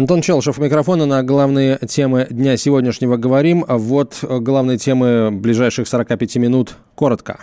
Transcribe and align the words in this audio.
Антон 0.00 0.22
Челшев, 0.22 0.56
микрофона 0.56 1.04
на 1.04 1.22
главные 1.22 1.76
темы 1.86 2.26
дня 2.30 2.56
сегодняшнего 2.56 3.18
говорим. 3.18 3.66
А 3.68 3.76
вот 3.76 4.16
главные 4.22 4.78
темы 4.78 5.30
ближайших 5.30 5.86
45 5.86 6.36
минут 6.36 6.76
коротко. 6.94 7.40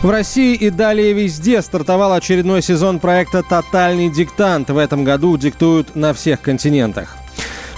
В 0.00 0.08
России 0.08 0.54
и 0.54 0.70
далее 0.70 1.12
везде 1.12 1.60
стартовал 1.60 2.12
очередной 2.12 2.62
сезон 2.62 3.00
проекта 3.00 3.42
«Тотальный 3.42 4.10
диктант». 4.10 4.70
В 4.70 4.78
этом 4.78 5.02
году 5.02 5.36
диктуют 5.36 5.96
на 5.96 6.14
всех 6.14 6.40
континентах. 6.40 7.16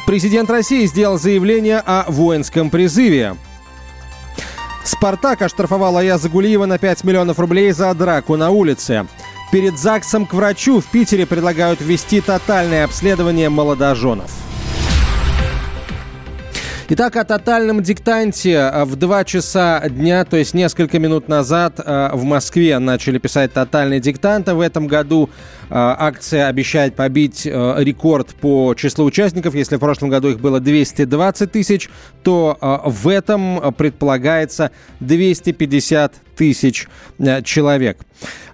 Президент 0.06 0.50
России 0.50 0.84
сделал 0.84 1.18
заявление 1.18 1.78
о 1.78 2.04
воинском 2.08 2.68
призыве. 2.68 3.36
«Спартак» 4.84 5.40
оштрафовал 5.40 5.96
Аяза 5.96 6.28
Гулиева 6.28 6.66
на 6.66 6.76
5 6.76 7.04
миллионов 7.04 7.38
рублей 7.38 7.72
за 7.72 7.94
драку 7.94 8.36
на 8.36 8.50
улице. 8.50 9.06
Перед 9.52 9.78
ЗАГСом 9.78 10.24
к 10.24 10.32
врачу 10.32 10.80
в 10.80 10.86
Питере 10.86 11.26
предлагают 11.26 11.82
ввести 11.82 12.22
тотальное 12.22 12.86
обследование 12.86 13.50
молодоженов. 13.50 14.30
Итак, 16.94 17.16
о 17.16 17.24
тотальном 17.24 17.82
диктанте 17.82 18.70
в 18.84 18.96
2 18.96 19.24
часа 19.24 19.82
дня, 19.88 20.26
то 20.26 20.36
есть 20.36 20.52
несколько 20.52 20.98
минут 20.98 21.26
назад 21.26 21.80
э, 21.82 22.10
в 22.12 22.24
Москве 22.24 22.78
начали 22.78 23.16
писать 23.16 23.54
тотальный 23.54 23.98
диктант. 23.98 24.48
В 24.48 24.60
этом 24.60 24.88
году 24.88 25.30
э, 25.30 25.68
акция 25.70 26.48
обещает 26.48 26.94
побить 26.94 27.46
э, 27.46 27.74
рекорд 27.78 28.34
по 28.34 28.74
числу 28.74 29.06
участников. 29.06 29.54
Если 29.54 29.76
в 29.76 29.78
прошлом 29.78 30.10
году 30.10 30.32
их 30.32 30.40
было 30.40 30.60
220 30.60 31.50
тысяч, 31.50 31.88
то 32.22 32.58
в 32.84 33.08
этом 33.08 33.72
предполагается 33.72 34.70
250 35.00 36.12
тысяч 36.36 36.88
человек. 37.42 38.00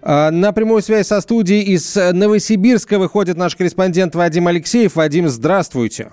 На 0.01 0.53
прямую 0.53 0.83
связь 0.83 1.09
со 1.09 1.21
студией 1.23 1.63
из 1.63 1.97
Новосибирска 1.97 3.01
выходит 3.01 3.37
наш 3.37 3.57
корреспондент 3.57 4.15
Вадим 4.15 4.47
Алексеев. 4.47 4.95
Вадим, 4.95 5.29
здравствуйте. 5.29 6.13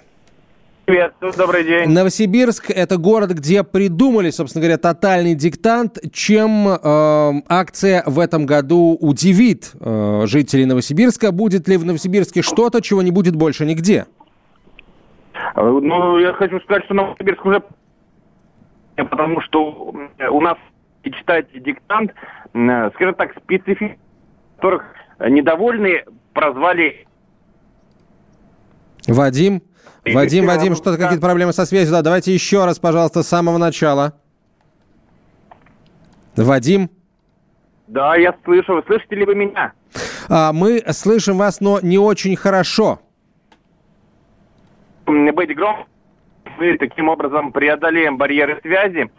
Привет, 0.86 1.16
добрый 1.20 1.64
день. 1.64 1.90
Новосибирск– 1.90 2.66
это 2.70 2.98
город, 2.98 3.32
где 3.32 3.64
придумали, 3.64 4.30
собственно 4.30 4.62
говоря, 4.62 4.78
тотальный 4.78 5.34
диктант. 5.34 5.98
Чем 6.14 6.68
э, 6.68 7.42
акция 7.50 8.04
в 8.06 8.20
этом 8.20 8.46
году 8.46 8.96
удивит 9.02 9.72
э, 9.80 10.28
жителей 10.28 10.66
Новосибирска? 10.66 11.32
Будет 11.32 11.68
ли 11.68 11.78
в 11.78 11.86
Новосибирске 11.86 12.44
что-то, 12.44 12.84
чего 12.84 13.02
не 13.02 13.10
будет 13.10 13.36
больше 13.36 13.66
нигде? 13.66 14.06
Э, 15.56 15.62
ну, 15.64 16.20
я 16.20 16.34
хочу 16.34 16.60
сказать, 16.60 16.86
что 16.86 16.94
Новосибирск 16.94 17.44
уже... 17.44 17.64
Потому 18.96 19.42
что 19.42 19.92
у 20.30 20.42
нас 20.42 20.58
читать 21.04 21.48
диктант, 21.52 22.12
э, 22.54 22.92
скажем 22.94 23.16
так, 23.16 23.36
специфик, 23.36 23.98
которых 24.58 24.84
недовольные 25.20 26.06
прозвали... 26.34 27.08
Вадим? 29.08 29.64
Вадим, 30.14 30.46
Вадим, 30.46 30.76
что-то 30.76 30.98
какие-то 30.98 31.22
проблемы 31.22 31.54
со 31.54 31.66
связью. 31.66 31.92
Да, 31.92 32.02
давайте 32.02 32.34
еще 32.34 32.66
раз, 32.66 32.80
пожалуйста, 32.80 33.24
с 33.24 33.28
самого 33.28 33.58
начала. 33.58 34.14
Вадим? 36.36 36.90
Да, 37.88 38.16
я 38.16 38.36
слышу. 38.44 38.76
Вы 38.76 38.84
слышите 38.86 39.16
ли 39.16 39.26
вы 39.26 39.36
меня? 39.36 39.74
А, 40.30 40.54
мы 40.54 40.84
слышим 40.90 41.38
вас, 41.38 41.62
но 41.62 41.80
не 41.82 41.98
очень 41.98 42.36
хорошо. 42.36 43.00
Быть 45.06 45.56
громко. 45.56 45.86
Мы 46.58 46.78
таким 46.78 47.10
образом 47.10 47.52
преодолеем 47.52 48.18
барьеры 48.18 48.60
связи. 48.62 49.10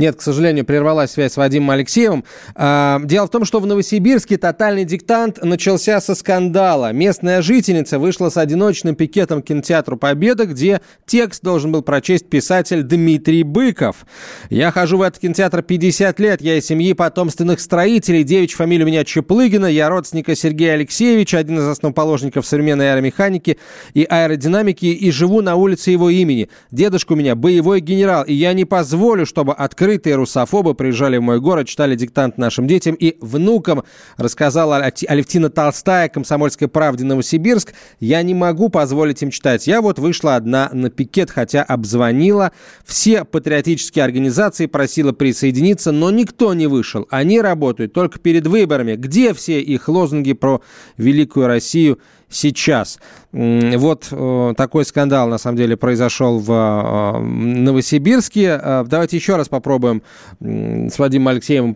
Нет, 0.00 0.16
к 0.16 0.22
сожалению, 0.22 0.64
прервалась 0.64 1.10
связь 1.10 1.34
с 1.34 1.36
Вадимом 1.36 1.72
Алексеевым. 1.72 2.24
А, 2.54 3.02
дело 3.04 3.26
в 3.26 3.30
том, 3.30 3.44
что 3.44 3.60
в 3.60 3.66
Новосибирске 3.66 4.38
тотальный 4.38 4.86
диктант 4.86 5.44
начался 5.44 6.00
со 6.00 6.14
скандала. 6.14 6.90
Местная 6.90 7.42
жительница 7.42 7.98
вышла 7.98 8.30
с 8.30 8.38
одиночным 8.38 8.94
пикетом 8.94 9.42
к 9.42 9.48
кинотеатру 9.48 9.98
«Победа», 9.98 10.46
где 10.46 10.80
текст 11.04 11.42
должен 11.42 11.70
был 11.70 11.82
прочесть 11.82 12.30
писатель 12.30 12.82
Дмитрий 12.82 13.42
Быков. 13.42 14.06
«Я 14.48 14.72
хожу 14.72 14.96
в 14.96 15.02
этот 15.02 15.20
кинотеатр 15.20 15.60
50 15.60 16.18
лет. 16.18 16.40
Я 16.40 16.56
из 16.56 16.64
семьи 16.64 16.94
потомственных 16.94 17.60
строителей. 17.60 18.24
Девичья 18.24 18.56
фамилия 18.56 18.84
у 18.84 18.88
меня 18.88 19.04
Чеплыгина. 19.04 19.66
Я 19.66 19.90
родственника 19.90 20.34
Сергея 20.34 20.76
Алексеевича, 20.76 21.36
один 21.36 21.58
из 21.58 21.66
основоположников 21.66 22.46
современной 22.46 22.90
аэромеханики 22.94 23.58
и 23.92 24.06
аэродинамики, 24.08 24.86
и 24.86 25.10
живу 25.10 25.42
на 25.42 25.56
улице 25.56 25.90
его 25.90 26.08
имени. 26.08 26.48
Дедушка 26.70 27.12
у 27.12 27.16
меня 27.16 27.34
боевой 27.34 27.80
генерал, 27.80 28.24
и 28.24 28.32
я 28.32 28.54
не 28.54 28.64
позволю, 28.64 29.26
чтобы 29.26 29.52
открыть 29.52 29.89
открытые 29.90 30.14
русофобы 30.14 30.74
приезжали 30.74 31.16
в 31.16 31.22
мой 31.22 31.40
город, 31.40 31.66
читали 31.66 31.96
диктант 31.96 32.38
нашим 32.38 32.68
детям 32.68 32.94
и 32.94 33.16
внукам, 33.20 33.82
рассказала 34.18 34.76
Алевтина 34.76 35.50
Толстая, 35.50 36.08
«Комсомольской 36.08 36.68
правде» 36.68 37.04
Новосибирск. 37.04 37.72
Я 37.98 38.22
не 38.22 38.32
могу 38.32 38.68
позволить 38.68 39.20
им 39.22 39.30
читать. 39.30 39.66
Я 39.66 39.80
вот 39.80 39.98
вышла 39.98 40.36
одна 40.36 40.70
на 40.72 40.90
пикет, 40.90 41.32
хотя 41.32 41.64
обзвонила 41.64 42.52
все 42.84 43.24
патриотические 43.24 44.04
организации, 44.04 44.66
просила 44.66 45.10
присоединиться, 45.10 45.90
но 45.90 46.12
никто 46.12 46.54
не 46.54 46.68
вышел. 46.68 47.08
Они 47.10 47.40
работают 47.40 47.92
только 47.92 48.20
перед 48.20 48.46
выборами. 48.46 48.94
Где 48.94 49.34
все 49.34 49.60
их 49.60 49.88
лозунги 49.88 50.34
про 50.34 50.62
великую 50.98 51.48
Россию 51.48 51.98
сейчас. 52.30 52.98
Вот 53.32 54.08
э, 54.10 54.54
такой 54.56 54.84
скандал, 54.84 55.28
на 55.28 55.38
самом 55.38 55.58
деле, 55.58 55.76
произошел 55.76 56.38
в 56.38 56.50
э, 56.50 57.18
Новосибирске. 57.18 58.58
Э, 58.62 58.84
давайте 58.86 59.16
еще 59.16 59.36
раз 59.36 59.48
попробуем 59.48 60.02
с 60.40 60.98
Вадимом 60.98 61.28
Алексеевым 61.28 61.74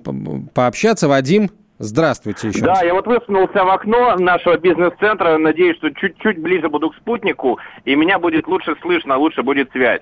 пообщаться. 0.55 1.09
Вадим, 1.09 1.51
Здравствуйте 1.79 2.49
еще 2.49 2.61
Да, 2.61 2.75
раз. 2.75 2.85
я 2.85 2.95
вот 2.95 3.07
высунулся 3.07 3.65
в 3.65 3.69
окно 3.69 4.15
нашего 4.17 4.57
бизнес-центра. 4.57 5.37
Надеюсь, 5.39 5.77
что 5.79 5.91
чуть-чуть 5.91 6.39
ближе 6.39 6.69
буду 6.69 6.91
к 6.91 6.95
спутнику, 6.97 7.59
и 7.85 7.97
меня 7.97 8.21
будет 8.21 8.47
лучше 8.47 8.77
слышно, 8.81 9.17
лучше 9.19 9.43
будет 9.43 9.73
связь. 9.73 10.01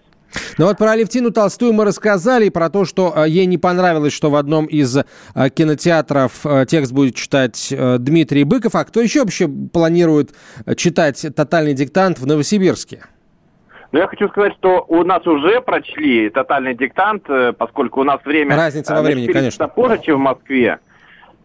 Ну 0.58 0.66
вот 0.66 0.78
про 0.78 0.92
Алевтину 0.92 1.30
Толстую 1.30 1.72
мы 1.72 1.84
рассказали, 1.84 2.46
и 2.46 2.50
про 2.50 2.70
то, 2.70 2.84
что 2.84 3.12
э, 3.14 3.28
ей 3.28 3.46
не 3.46 3.58
понравилось, 3.58 4.12
что 4.12 4.30
в 4.30 4.36
одном 4.36 4.66
из 4.66 4.96
э, 4.96 5.04
кинотеатров 5.50 6.44
э, 6.44 6.66
текст 6.66 6.92
будет 6.92 7.14
читать 7.14 7.72
Дмитрий 7.98 8.44
Быков. 8.44 8.74
А 8.74 8.84
кто 8.84 9.00
еще 9.00 9.20
вообще 9.20 9.48
планирует 9.48 10.30
читать 10.76 11.24
«Тотальный 11.34 11.74
диктант» 11.74 12.18
в 12.18 12.26
Новосибирске? 12.26 13.04
Но 13.92 13.98
я 13.98 14.06
хочу 14.06 14.28
сказать, 14.28 14.54
что 14.58 14.84
у 14.88 15.04
нас 15.04 15.26
уже 15.26 15.60
прочли 15.60 16.30
тотальный 16.30 16.74
диктант, 16.74 17.24
поскольку 17.58 18.00
у 18.00 18.04
нас 18.04 18.24
время... 18.24 18.56
Разница 18.56 18.94
во 18.94 19.02
времени, 19.02 19.26
конечно. 19.26 19.68
позже, 19.68 20.00
чем 20.02 20.16
в 20.16 20.20
Москве. 20.20 20.78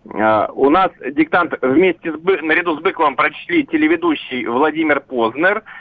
У 0.06 0.70
нас 0.70 0.92
диктант 1.12 1.56
вместе 1.62 2.14
с, 2.14 2.42
наряду 2.42 2.78
с 2.78 2.82
Быковым 2.82 3.18
прочли 3.18 3.66
телеведущий 3.66 4.46
Владимир 4.46 5.02
Познер– 5.02 5.64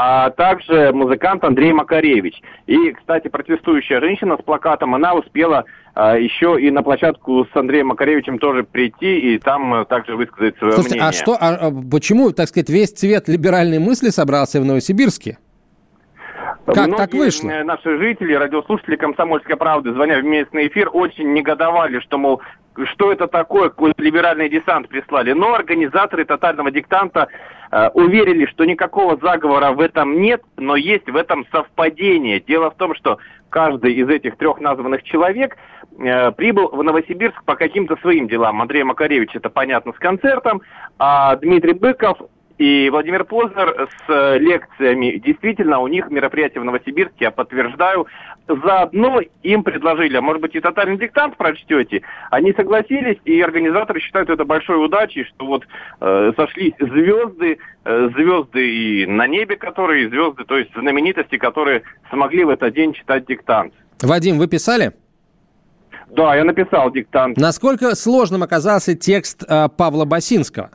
а 0.00 0.30
также 0.30 0.92
музыкант 0.92 1.42
Андрей 1.42 1.72
Макаревич. 1.72 2.40
И, 2.68 2.92
кстати, 2.92 3.26
протестующая 3.26 3.98
женщина 3.98 4.36
с 4.40 4.44
плакатом, 4.44 4.94
она 4.94 5.12
успела 5.14 5.64
а, 5.92 6.16
еще 6.16 6.56
и 6.60 6.70
на 6.70 6.84
площадку 6.84 7.44
с 7.52 7.56
Андреем 7.56 7.88
Макаревичем 7.88 8.38
тоже 8.38 8.62
прийти 8.62 9.18
и 9.18 9.38
там 9.40 9.74
а, 9.74 9.84
также 9.84 10.14
высказать 10.14 10.56
свое 10.58 10.74
Слушайте, 10.74 11.00
мнение. 11.00 11.08
а 11.08 11.12
что, 11.12 11.32
а, 11.32 11.66
а 11.66 11.72
почему, 11.90 12.30
так 12.30 12.46
сказать, 12.46 12.70
весь 12.70 12.92
цвет 12.92 13.26
либеральной 13.26 13.80
мысли 13.80 14.10
собрался 14.10 14.60
в 14.60 14.64
Новосибирске? 14.64 15.38
Как 16.64 16.86
Многие 16.86 16.96
так 16.96 17.14
вышло? 17.14 17.48
наши 17.64 17.98
жители, 17.98 18.34
радиослушатели 18.34 18.94
«Комсомольской 18.94 19.56
правды», 19.56 19.92
звоня 19.92 20.20
в 20.20 20.22
местный 20.22 20.68
эфир, 20.68 20.90
очень 20.92 21.32
негодовали, 21.32 21.98
что, 21.98 22.18
мол, 22.18 22.40
что 22.84 23.10
это 23.10 23.26
такое, 23.26 23.70
какой-то 23.70 24.00
либеральный 24.00 24.48
десант 24.48 24.88
прислали. 24.88 25.32
Но 25.32 25.54
организаторы 25.54 26.24
тотального 26.24 26.70
диктанта 26.70 27.26
э, 27.30 27.57
уверили, 27.94 28.46
что 28.46 28.64
никакого 28.64 29.18
заговора 29.18 29.72
в 29.72 29.80
этом 29.80 30.20
нет, 30.20 30.42
но 30.56 30.76
есть 30.76 31.08
в 31.08 31.16
этом 31.16 31.46
совпадение. 31.52 32.40
Дело 32.40 32.70
в 32.70 32.76
том, 32.76 32.94
что 32.94 33.18
каждый 33.50 33.94
из 33.94 34.08
этих 34.08 34.36
трех 34.36 34.60
названных 34.60 35.02
человек 35.02 35.56
э, 35.98 36.32
прибыл 36.32 36.68
в 36.68 36.82
Новосибирск 36.82 37.42
по 37.44 37.56
каким-то 37.56 37.96
своим 37.96 38.28
делам. 38.28 38.60
Андрей 38.62 38.84
Макаревич, 38.84 39.34
это 39.34 39.50
понятно, 39.50 39.92
с 39.92 39.98
концертом, 39.98 40.62
а 40.98 41.36
Дмитрий 41.36 41.72
Быков 41.72 42.18
и 42.58 42.90
Владимир 42.90 43.24
Познер 43.24 43.88
с 43.88 44.10
э, 44.12 44.38
лекциями. 44.38 45.20
Действительно, 45.24 45.78
у 45.78 45.86
них 45.86 46.10
мероприятие 46.10 46.60
в 46.60 46.64
Новосибирске, 46.64 47.16
я 47.26 47.30
подтверждаю. 47.30 48.06
Заодно 48.48 49.20
им 49.42 49.62
предложили, 49.62 50.16
а 50.16 50.20
может 50.20 50.42
быть 50.42 50.54
и 50.56 50.60
тотальный 50.60 50.98
диктант 50.98 51.36
прочтете. 51.36 52.02
Они 52.30 52.52
согласились, 52.52 53.18
и 53.24 53.40
организаторы 53.40 54.00
считают 54.00 54.28
это 54.28 54.44
большой 54.44 54.84
удачей, 54.84 55.24
что 55.24 55.46
вот 55.46 55.66
э, 56.00 56.32
сошлись 56.36 56.74
звезды, 56.80 57.58
э, 57.84 58.08
звезды 58.14 58.68
и 58.68 59.06
на 59.06 59.28
небе 59.28 59.56
которые, 59.56 60.08
звезды, 60.08 60.44
то 60.44 60.58
есть 60.58 60.72
знаменитости, 60.74 61.38
которые 61.38 61.82
смогли 62.10 62.44
в 62.44 62.48
этот 62.48 62.74
день 62.74 62.92
читать 62.92 63.26
диктант. 63.26 63.72
Вадим, 64.02 64.38
вы 64.38 64.48
писали? 64.48 64.92
Да, 66.08 66.34
я 66.34 66.44
написал 66.44 66.90
диктант. 66.90 67.36
Насколько 67.36 67.94
сложным 67.94 68.42
оказался 68.42 68.96
текст 68.96 69.44
э, 69.48 69.68
Павла 69.68 70.04
Басинского? 70.04 70.70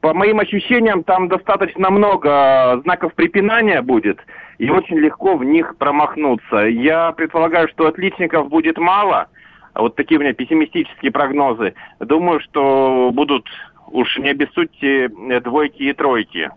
По 0.00 0.14
моим 0.14 0.40
ощущениям, 0.40 1.02
там 1.04 1.28
достаточно 1.28 1.90
много 1.90 2.80
знаков 2.84 3.14
препинания 3.14 3.82
будет, 3.82 4.18
и 4.58 4.70
очень 4.70 4.98
легко 4.98 5.36
в 5.36 5.44
них 5.44 5.76
промахнуться. 5.76 6.66
Я 6.66 7.12
предполагаю, 7.12 7.68
что 7.68 7.86
отличников 7.86 8.48
будет 8.48 8.78
мало, 8.78 9.26
вот 9.74 9.94
такие 9.96 10.18
у 10.18 10.22
меня 10.22 10.32
пессимистические 10.32 11.12
прогнозы. 11.12 11.74
Думаю, 12.00 12.40
что 12.40 13.10
будут 13.12 13.46
Уж 13.90 14.18
не 14.18 14.30
обессудьте 14.30 15.08
двойки 15.42 15.82
и 15.82 15.92
тройки. 15.92 16.50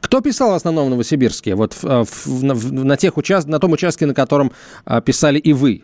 Кто 0.00 0.20
писал 0.20 0.52
в 0.52 0.54
основном 0.54 0.86
в 0.86 0.90
Новосибирске? 0.90 1.54
Вот 1.54 1.74
в, 1.74 1.82
в, 1.82 2.04
в, 2.04 2.72
на, 2.72 2.96
тех 2.96 3.16
участ... 3.16 3.46
на 3.46 3.58
том 3.58 3.72
участке, 3.72 4.06
на 4.06 4.14
котором 4.14 4.52
а, 4.86 5.00
писали 5.00 5.38
и 5.38 5.52
вы? 5.52 5.82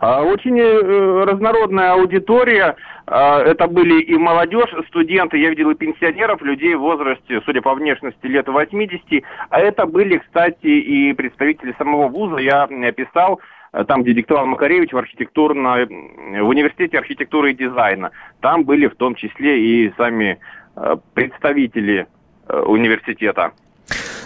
А, 0.00 0.22
очень 0.22 0.58
э, 0.58 1.24
разнородная 1.24 1.92
аудитория. 1.92 2.76
А, 3.12 3.40
это 3.42 3.66
были 3.66 4.00
и 4.00 4.16
молодежь, 4.16 4.72
студенты, 4.86 5.36
я 5.36 5.50
видел 5.50 5.70
и 5.70 5.74
пенсионеров, 5.74 6.40
людей 6.42 6.76
в 6.76 6.80
возрасте, 6.80 7.42
судя 7.44 7.60
по 7.60 7.74
внешности, 7.74 8.24
лет 8.26 8.46
80. 8.46 9.24
А 9.50 9.58
это 9.58 9.84
были, 9.86 10.18
кстати, 10.18 10.66
и 10.66 11.12
представители 11.12 11.74
самого 11.76 12.06
вуза. 12.06 12.36
Я 12.36 12.68
писал 12.92 13.40
э, 13.72 13.84
там, 13.84 14.04
где 14.04 14.14
диктовал 14.14 14.46
Макаревич 14.46 14.92
в 14.92 14.96
архитектурно, 14.96 15.88
в 15.88 16.48
университете 16.48 16.98
архитектуры 16.98 17.50
и 17.50 17.56
дизайна. 17.56 18.12
Там 18.40 18.62
были 18.62 18.86
в 18.86 18.94
том 18.94 19.16
числе 19.16 19.60
и 19.60 19.92
сами 19.96 20.38
э, 20.76 20.96
представители 21.12 22.06
университета. 22.48 23.52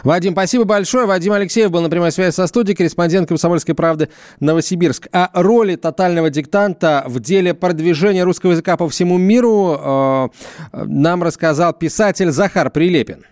Вадим, 0.04 0.32
спасибо 0.32 0.64
большое. 0.64 1.06
Вадим 1.06 1.32
Алексеев 1.32 1.70
был 1.70 1.80
на 1.80 1.88
прямой 1.88 2.12
связи 2.12 2.34
со 2.34 2.46
студией, 2.46 2.76
корреспондент 2.76 3.26
«Комсомольской 3.26 3.74
правды» 3.74 4.10
Новосибирск. 4.38 5.08
О 5.12 5.30
роли 5.32 5.76
тотального 5.76 6.28
диктанта 6.28 7.04
в 7.06 7.20
деле 7.20 7.54
продвижения 7.54 8.22
русского 8.22 8.50
языка 8.50 8.76
по 8.76 8.86
всему 8.88 9.16
миру 9.16 9.80
э, 9.80 10.28
нам 10.72 11.22
рассказал 11.22 11.72
писатель 11.72 12.30
Захар 12.30 12.70
Прилепин 12.70 13.24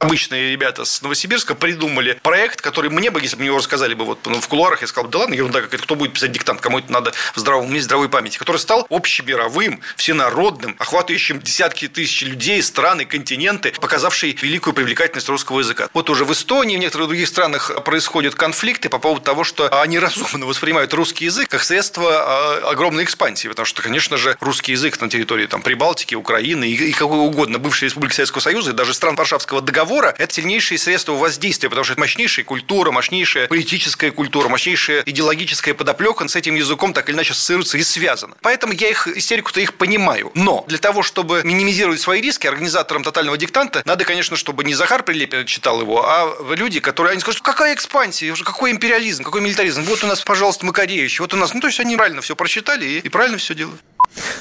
обычные 0.00 0.50
ребята 0.50 0.84
с 0.84 1.02
Новосибирска 1.02 1.54
придумали 1.54 2.18
проект, 2.22 2.60
который 2.60 2.90
мне 2.90 3.10
бы, 3.10 3.20
если 3.20 3.36
бы 3.36 3.40
мне 3.40 3.48
его 3.48 3.58
рассказали 3.58 3.94
бы 3.94 4.04
вот 4.04 4.18
ну, 4.24 4.40
в 4.40 4.48
кулуарах, 4.48 4.80
я 4.80 4.88
сказал 4.88 5.04
бы, 5.04 5.12
да 5.12 5.18
ладно, 5.20 5.34
ерунда 5.34 5.60
какая-то, 5.60 5.84
кто 5.84 5.94
будет 5.94 6.14
писать 6.14 6.32
диктант, 6.32 6.60
кому 6.60 6.78
это 6.78 6.90
надо 6.90 7.12
в 7.34 7.38
здравом 7.38 7.66
уме, 7.66 7.80
здравой 7.80 8.08
памяти, 8.08 8.38
который 8.38 8.56
стал 8.56 8.86
общемировым, 8.88 9.80
всенародным, 9.96 10.74
охватывающим 10.78 11.40
десятки 11.40 11.86
тысяч 11.86 12.22
людей, 12.22 12.62
страны, 12.62 13.04
континенты, 13.04 13.72
показавший 13.72 14.36
великую 14.40 14.74
привлекательность 14.74 15.28
русского 15.28 15.60
языка. 15.60 15.88
Вот 15.92 16.08
уже 16.08 16.24
в 16.24 16.32
Эстонии, 16.32 16.76
в 16.76 16.80
некоторых 16.80 17.08
других 17.08 17.28
странах 17.28 17.84
происходят 17.84 18.34
конфликты 18.34 18.88
по 18.88 18.98
поводу 18.98 19.22
того, 19.22 19.44
что 19.44 19.68
они 19.82 19.98
разумно 19.98 20.46
воспринимают 20.46 20.94
русский 20.94 21.26
язык 21.26 21.50
как 21.50 21.62
средство 21.62 22.10
а, 22.10 22.70
огромной 22.70 23.04
экспансии, 23.04 23.48
потому 23.48 23.66
что, 23.66 23.82
конечно 23.82 24.16
же, 24.16 24.36
русский 24.40 24.72
язык 24.72 24.98
на 25.00 25.10
территории 25.10 25.46
там, 25.46 25.60
Прибалтики, 25.60 26.14
Украины 26.14 26.64
и, 26.64 26.74
и 26.74 26.92
какой 26.92 27.18
угодно 27.18 27.58
бывшей 27.58 27.84
республики 27.84 28.14
Советского 28.14 28.40
Союза 28.40 28.70
и 28.70 28.72
даже 28.72 28.94
стран 28.94 29.14
Варшавского 29.14 29.60
договора 29.60 29.89
договора– 29.90 30.14
это 30.18 30.32
сильнейшие 30.32 30.78
средства 30.78 31.12
воздействия, 31.12 31.68
потому 31.68 31.84
что 31.84 31.94
это 31.94 32.00
мощнейшая 32.00 32.44
культура, 32.44 32.90
мощнейшая 32.92 33.48
политическая 33.48 34.10
культура, 34.12 34.48
мощнейшая 34.48 35.02
идеологическая 35.04 35.74
подоплека 35.74 36.28
с 36.28 36.36
этим 36.36 36.54
языком 36.54 36.92
так 36.92 37.08
или 37.08 37.16
иначе 37.16 37.32
ассоциируется 37.32 37.76
и 37.76 37.82
связана. 37.82 38.36
Поэтому 38.40 38.72
я 38.72 38.88
их 38.88 39.08
истерику-то 39.08 39.60
их 39.60 39.74
понимаю. 39.74 40.30
Но 40.34 40.64
для 40.68 40.78
того, 40.78 41.02
чтобы 41.02 41.42
минимизировать 41.44 42.00
свои 42.00 42.20
риски, 42.20 42.46
организаторам 42.46 43.02
тотального 43.02 43.36
диктанта 43.36 43.82
надо, 43.84 44.04
конечно, 44.04 44.36
чтобы 44.36 44.64
не 44.64 44.74
Захар 44.74 45.02
Прилепин 45.02 45.46
читал 45.46 45.80
его, 45.80 46.06
а 46.06 46.36
люди, 46.54 46.80
которые 46.80 47.12
они 47.12 47.20
скажут, 47.20 47.42
какая 47.42 47.74
экспансия, 47.74 48.34
какой 48.44 48.70
империализм, 48.70 49.24
какой 49.24 49.40
милитаризм. 49.40 49.82
Вот 49.82 50.04
у 50.04 50.06
нас, 50.06 50.20
пожалуйста, 50.22 50.66
Макаревич, 50.66 51.20
вот 51.20 51.34
у 51.34 51.36
нас. 51.36 51.52
Ну, 51.52 51.60
то 51.60 51.66
есть 51.66 51.80
они 51.80 51.96
правильно 51.96 52.20
все 52.20 52.36
прочитали 52.36 52.86
и, 52.86 52.98
и 52.98 53.08
правильно 53.08 53.38
все 53.38 53.54
делают. 53.54 53.80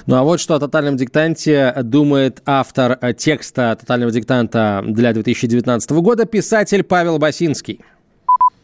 Ну 0.06 0.16
а 0.16 0.24
вот 0.24 0.40
что 0.40 0.56
о 0.56 0.60
тотальном 0.60 0.98
диктанте 0.98 1.74
думает 1.84 2.42
автор 2.46 2.98
э, 3.02 3.14
текста 3.14 3.76
тотального 3.80 4.12
диктанта 4.12 4.84
для 4.86 5.14
2019 5.14 5.92
года, 5.92 6.26
писатель 6.26 6.84
Павел 6.84 7.20
Басинский. 7.20 7.82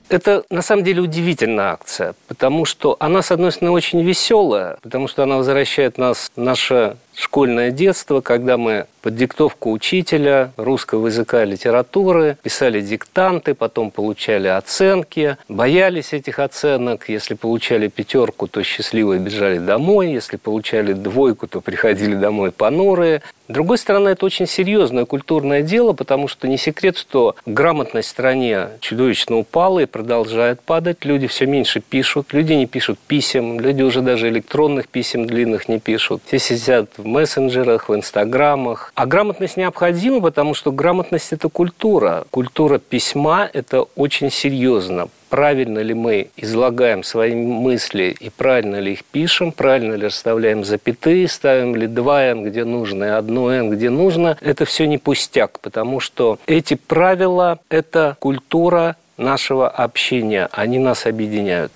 Это 0.08 0.44
на 0.52 0.62
самом 0.62 0.84
деле 0.84 1.02
удивительная 1.02 1.72
акция, 1.72 2.14
потому 2.28 2.66
что 2.66 2.96
она, 3.00 3.24
с 3.24 3.32
одной 3.32 3.52
стороны, 3.52 3.72
очень 3.72 4.04
веселая, 4.04 4.78
потому 4.84 5.08
что 5.08 5.24
она 5.24 5.38
возвращает 5.38 5.98
нас 5.98 6.32
в 6.36 6.42
наше 6.42 6.98
школьное 7.16 7.72
детство, 7.72 8.22
когда 8.22 8.58
мы 8.58 8.88
под 9.06 9.16
диктовку 9.16 9.72
учителя 9.72 10.52
русского 10.58 11.06
языка 11.08 11.44
и 11.44 11.46
литературы 11.46 12.38
писали 12.42 12.82
диктанты, 12.82 13.54
потом 13.54 13.92
получали 13.92 14.48
оценки, 14.48 15.38
боялись 15.48 16.12
этих 16.12 16.40
оценок. 16.40 17.08
Если 17.08 17.36
получали 17.36 17.88
пятерку, 17.88 18.48
то 18.48 18.64
счастливые 18.64 19.20
бежали 19.20 19.60
домой. 19.60 20.12
Если 20.12 20.38
получали 20.38 20.94
двойку, 20.94 21.48
то 21.48 21.62
приходили 21.62 22.16
домой 22.16 22.52
понурые. 22.52 23.22
С 23.48 23.54
другой 23.54 23.78
стороны, 23.78 24.10
это 24.10 24.26
очень 24.26 24.48
серьезное 24.48 25.06
культурное 25.06 25.62
дело, 25.62 25.94
потому 25.94 26.28
что 26.28 26.48
не 26.48 26.58
секрет, 26.58 26.98
что 26.98 27.36
грамотность 27.46 28.08
в 28.08 28.12
стране 28.12 28.70
чудовищно 28.80 29.38
упала 29.38 29.82
и 29.82 29.86
продолжает 29.86 30.62
падать. 30.62 31.06
Люди 31.06 31.28
все 31.28 31.46
меньше 31.46 31.80
пишут, 31.80 32.34
люди 32.34 32.54
не 32.54 32.66
пишут 32.66 32.98
писем, 32.98 33.60
люди 33.60 33.84
уже 33.84 34.02
даже 34.02 34.30
электронных 34.30 34.88
писем 34.88 35.28
длинных 35.28 35.70
не 35.70 35.80
пишут. 35.80 36.24
Все 36.26 36.40
сидят 36.40 36.90
в 37.06 37.08
мессенджерах, 37.08 37.88
в 37.88 37.96
инстаграмах. 37.96 38.92
А 38.96 39.06
грамотность 39.06 39.58
необходима, 39.58 40.22
потому 40.22 40.56
что 40.56 40.72
грамотность– 40.72 41.28
это 41.32 41.50
культура. 41.50 42.26
Культура 42.32 42.80
письма– 42.80 43.48
это 43.54 43.84
очень 43.96 44.32
серьезно 44.32 45.08
правильно 45.28 45.80
ли 45.80 45.94
мы 45.94 46.30
излагаем 46.38 47.04
свои 47.04 47.36
мысли 47.36 48.16
и 48.18 48.30
правильно 48.30 48.78
ли 48.80 48.94
их 48.94 49.04
пишем, 49.04 49.52
правильно 49.52 49.96
ли 49.96 50.06
расставляем 50.06 50.64
запятые, 50.64 51.28
ставим 51.28 51.76
ли 51.76 51.88
два 51.88 52.24
«н», 52.24 52.44
где 52.46 52.64
нужно, 52.64 53.04
и 53.04 53.08
одно 53.08 53.52
«н», 53.52 53.70
где 53.70 53.90
нужно, 53.90 54.38
это 54.40 54.64
все 54.64 54.88
не 54.88 54.98
пустяк, 54.98 55.60
потому 55.60 56.00
что 56.00 56.40
эти 56.46 56.76
правила– 56.76 57.60
это 57.70 58.16
культура 58.20 58.96
нашего 59.18 59.68
общения, 59.68 60.48
они 60.52 60.80
нас 60.80 61.06
объединяют. 61.06 61.72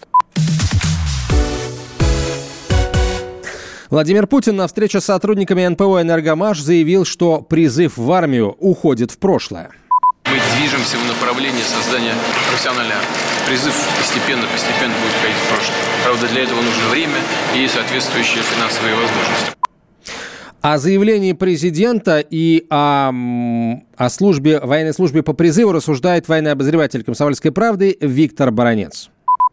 Владимир 3.90 4.28
Путин 4.28 4.56
на 4.56 4.68
встрече 4.68 5.02
с 5.02 5.06
сотрудниками 5.06 5.66
НПО 5.66 6.04
«Энергомаш» 6.04 6.62
заявил, 6.62 7.06
что 7.06 7.42
призыв 7.42 7.98
в 7.98 8.12
армию 8.12 8.56
уходит 8.60 9.10
в 9.10 9.18
прошлое. 9.18 9.72
Мы 10.26 10.38
движемся 10.56 10.96
в 10.98 11.08
направлении 11.08 11.64
создания 11.64 12.14
профессиональной 12.52 12.94
армии. 12.94 13.10
Призыв 13.48 13.74
постепенно-постепенно 13.98 14.94
будет 14.94 15.16
уходить 15.18 15.38
в 15.38 15.50
прошлое. 15.50 15.78
Правда, 16.04 16.28
для 16.28 16.44
этого 16.44 16.62
нужно 16.62 16.90
время 16.92 17.18
и 17.56 17.68
соответствующие 17.68 18.44
финансовые 18.44 18.94
возможности. 18.94 19.56
О 20.62 20.78
заявлении 20.78 21.34
президента 21.34 22.20
и 22.20 22.68
о, 22.70 23.12
о 23.98 24.10
службе, 24.10 24.60
военной 24.60 24.94
службе 24.94 25.24
по 25.24 25.34
призыву 25.34 25.72
рассуждает 25.72 26.28
военный 26.28 26.52
обозреватель 26.52 27.04
«Комсомольской 27.04 27.52
правды» 27.52 27.98
Виктор 28.02 28.52
Баранец. 28.52 29.10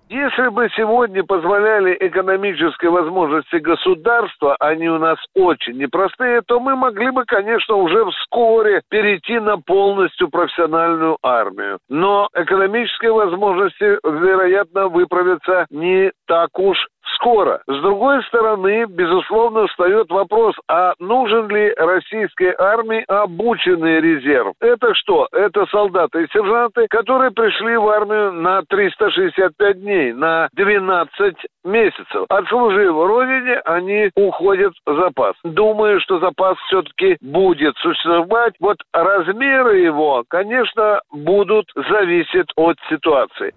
Если 0.08 0.48
бы 0.50 0.68
сегодня 0.76 1.24
позволяли 1.24 1.96
экономические 1.98 2.92
возможности 2.92 3.56
государства, 3.56 4.54
они 4.60 4.88
у 4.88 4.98
нас 4.98 5.18
очень 5.34 5.78
непростые, 5.78 6.42
то 6.46 6.60
мы 6.60 6.76
могли 6.76 7.10
бы, 7.10 7.24
конечно, 7.24 7.74
уже 7.74 8.04
вскоре 8.12 8.82
перейти 8.88 9.40
на 9.40 9.58
полностью 9.58 10.28
профессиональную 10.28 11.18
армию. 11.22 11.78
Но 11.88 12.28
экономические 12.34 13.12
возможности, 13.12 13.98
вероятно, 14.04 14.88
выправятся 14.88 15.66
не 15.70 16.12
так 16.28 16.56
уж 16.56 16.78
скоро. 17.16 17.60
С 17.66 17.80
другой 17.82 18.22
стороны, 18.24 18.86
безусловно, 18.86 19.66
встает 19.66 20.08
вопрос, 20.10 20.54
а 20.68 20.94
нужен 20.98 21.48
ли 21.48 21.74
российской 21.76 22.54
армии 22.56 23.04
обученный 23.08 24.00
резерв? 24.00 24.54
Это 24.60 24.94
что? 24.94 25.28
Это 25.32 25.66
солдаты 25.66 26.24
и 26.24 26.28
сержанты, 26.32 26.86
которые 26.88 27.30
пришли 27.30 27.76
в 27.76 27.88
армию 27.88 28.32
на 28.32 28.62
365 28.62 29.80
дней, 29.80 30.12
на 30.12 30.48
12 30.54 31.34
месяцев. 31.64 32.26
Отслужив 32.28 32.94
родине, 32.94 33.60
они 33.64 34.10
уходят 34.14 34.72
в 34.86 34.96
запас. 34.96 35.34
Думаю, 35.44 36.00
что 36.00 36.18
запас 36.20 36.56
все-таки 36.68 37.16
будет 37.20 37.76
существовать. 37.78 38.54
Вот 38.60 38.76
размеры 38.92 39.78
его, 39.78 40.24
конечно, 40.28 41.00
будут 41.10 41.66
зависеть 41.74 42.50
от 42.56 42.76
ситуации. 42.88 43.52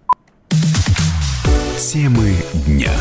Темы 1.80 2.36
дня. 2.66 2.92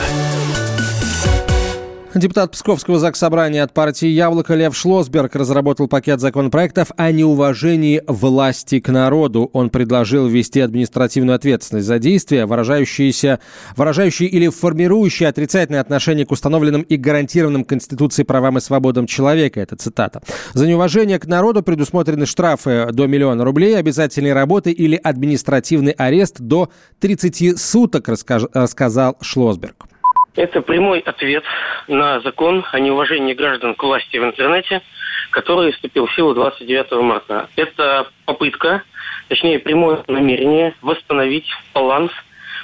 Депутат 2.15 2.53
Псковского 2.53 2.97
ЗАГС 2.97 3.19
Собрания 3.19 3.61
от 3.61 3.71
партии 3.71 4.07
«Яблоко» 4.07 4.55
Лев 4.55 4.75
Шлосберг 4.75 5.35
разработал 5.35 5.87
пакет 5.87 6.19
законопроектов 6.19 6.89
о 6.97 7.11
неуважении 7.11 8.01
власти 8.07 8.79
к 8.79 8.89
народу. 8.89 9.51
Он 9.53 9.69
предложил 9.69 10.25
ввести 10.25 10.59
административную 10.59 11.35
ответственность 11.35 11.85
за 11.85 11.99
действия, 11.99 12.47
выражающиеся, 12.47 13.39
выражающие 13.77 14.27
или 14.27 14.49
формирующие 14.49 15.29
отрицательное 15.29 15.81
отношение 15.81 16.25
к 16.25 16.31
установленным 16.31 16.81
и 16.81 16.97
гарантированным 16.97 17.63
Конституцией 17.63 18.25
правам 18.25 18.57
и 18.57 18.61
свободам 18.61 19.05
человека. 19.05 19.59
Это 19.59 19.75
цитата. 19.75 20.21
За 20.53 20.67
неуважение 20.67 21.19
к 21.19 21.27
народу 21.27 21.61
предусмотрены 21.61 22.25
штрафы 22.25 22.87
до 22.91 23.05
миллиона 23.05 23.45
рублей, 23.45 23.77
обязательные 23.77 24.33
работы 24.33 24.71
или 24.71 24.95
административный 24.95 25.91
арест 25.91 26.37
до 26.39 26.71
30 27.01 27.59
суток, 27.59 28.09
рассказал 28.09 29.15
Шлосберг. 29.21 29.85
Это 30.35 30.61
прямой 30.61 30.99
ответ 30.99 31.43
на 31.89 32.19
закон 32.21 32.65
о 32.71 32.79
неуважении 32.79 33.33
граждан 33.33 33.75
к 33.75 33.83
власти 33.83 34.17
в 34.17 34.23
интернете, 34.23 34.81
который 35.31 35.71
вступил 35.71 36.05
в 36.05 36.15
силу 36.15 36.33
29 36.33 36.91
марта. 37.03 37.49
Это 37.55 38.07
попытка, 38.25 38.83
точнее 39.27 39.59
прямое 39.59 40.03
намерение 40.07 40.75
восстановить 40.81 41.47
баланс 41.73 42.11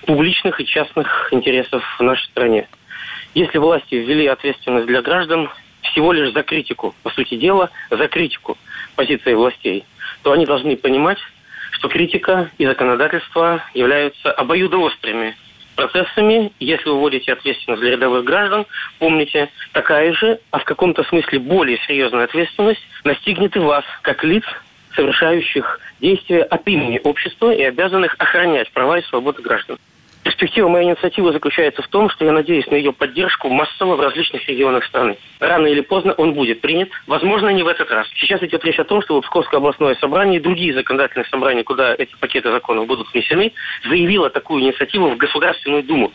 публичных 0.06 0.62
и 0.62 0.66
частных 0.66 1.30
интересов 1.32 1.84
в 1.98 2.04
нашей 2.04 2.26
стране. 2.26 2.68
Если 3.34 3.58
власти 3.58 3.96
ввели 3.96 4.28
ответственность 4.28 4.88
для 4.88 5.02
граждан, 5.02 5.50
всего 5.82 6.14
лишь 6.14 6.32
за 6.32 6.44
критику, 6.44 6.96
по 7.04 7.10
сути 7.10 7.36
дела, 7.36 7.70
за 7.90 8.08
критику 8.08 8.58
позиции 8.96 9.34
властей, 9.34 9.86
то 10.24 10.32
они 10.32 10.46
должны 10.46 10.78
понимать, 10.78 11.20
что 11.72 11.90
критика 11.90 12.52
и 12.58 12.66
законодательство 12.66 13.64
являются 13.74 14.32
обоюдоострыми 14.32 15.36
процессами. 15.76 16.52
Если 16.60 16.90
вы 16.90 17.00
вводите 17.00 17.34
ответственность 17.34 17.82
для 17.82 17.92
рядовых 17.92 18.24
граждан, 18.24 18.66
помните, 19.00 19.50
такая 19.74 20.14
же, 20.14 20.40
а 20.52 20.60
в 20.60 20.64
каком-то 20.64 21.04
смысле 21.04 21.40
более 21.40 21.78
серьезная 21.88 22.26
ответственность 22.26 22.82
настигнет 23.04 23.56
и 23.56 23.60
вас, 23.60 23.86
как 24.02 24.24
лиц, 24.24 24.44
совершающих 24.96 25.80
действия 26.00 26.44
от 26.44 26.68
имени 26.68 27.00
общества 27.04 27.54
и 27.54 27.64
обязанных 27.64 28.16
охранять 28.18 28.72
права 28.72 29.00
и 29.00 29.04
свободы 29.04 29.42
граждан. 29.42 29.78
Перспектива 30.26 30.68
моей 30.68 30.90
инициативы 30.90 31.32
заключается 31.32 31.84
в 31.84 31.88
том, 31.88 32.10
что 32.10 32.26
я 32.26 32.32
надеюсь 32.32 32.66
на 32.66 32.74
ее 32.74 32.92
поддержку 32.92 33.48
массово 33.48 33.96
в 33.96 34.00
различных 34.00 34.50
регионах 34.50 34.84
страны. 34.86 35.20
Рано 35.40 35.68
или 35.68 35.82
поздно 35.82 36.14
он 36.14 36.34
будет 36.34 36.62
принят, 36.62 36.90
возможно, 37.06 37.50
не 37.50 37.62
в 37.62 37.68
этот 37.68 37.92
раз. 37.92 38.08
Сейчас 38.16 38.42
идет 38.42 38.66
речь 38.66 38.80
о 38.80 38.86
том, 38.86 39.04
что 39.04 39.22
Псковское 39.22 39.60
областное 39.60 39.94
собрание 40.02 40.40
и 40.40 40.44
другие 40.44 40.74
законодательные 40.74 41.28
собрания, 41.30 41.64
куда 41.64 41.94
эти 41.94 42.16
пакеты 42.20 42.50
законов 42.50 42.88
будут 42.88 43.14
внесены, 43.14 43.54
заявило 43.88 44.32
такую 44.32 44.64
инициативу 44.64 45.12
в 45.12 45.18
Государственную 45.18 45.84
Думу. 45.84 46.12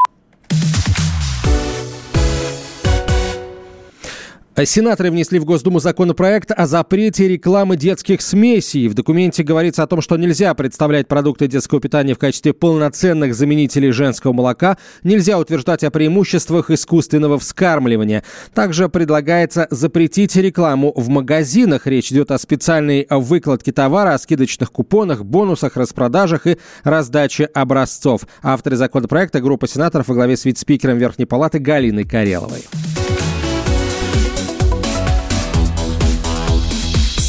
Сенаторы 4.56 5.10
внесли 5.10 5.38
в 5.38 5.44
Госдуму 5.44 5.78
законопроект 5.78 6.50
о 6.50 6.66
запрете 6.66 7.28
рекламы 7.28 7.76
детских 7.76 8.20
смесей. 8.20 8.88
В 8.88 8.94
документе 8.94 9.42
говорится 9.42 9.84
о 9.84 9.86
том, 9.86 10.02
что 10.02 10.16
нельзя 10.16 10.52
представлять 10.54 11.08
продукты 11.08 11.46
детского 11.46 11.80
питания 11.80 12.14
в 12.14 12.18
качестве 12.18 12.52
полноценных 12.52 13.34
заменителей 13.34 13.90
женского 13.92 14.32
молока, 14.32 14.76
нельзя 15.02 15.38
утверждать 15.38 15.84
о 15.84 15.90
преимуществах 15.90 16.70
искусственного 16.70 17.38
вскармливания. 17.38 18.24
Также 18.52 18.88
предлагается 18.88 19.66
запретить 19.70 20.34
рекламу 20.36 20.92
в 20.94 21.08
магазинах. 21.08 21.86
Речь 21.86 22.10
идет 22.12 22.30
о 22.30 22.38
специальной 22.38 23.06
выкладке 23.08 23.72
товара, 23.72 24.14
о 24.14 24.18
скидочных 24.18 24.72
купонах, 24.72 25.24
бонусах, 25.24 25.76
распродажах 25.76 26.46
и 26.46 26.58
раздаче 26.82 27.44
образцов. 27.44 28.26
Авторы 28.42 28.76
законопроекта– 28.76 29.40
группа 29.40 29.68
сенаторов 29.68 30.08
во 30.08 30.14
главе 30.14 30.36
с 30.36 30.44
вице-спикером 30.44 30.98
Верхней 30.98 31.24
Палаты 31.24 31.60
Галиной 31.60 32.04
Кареловой. 32.04 32.64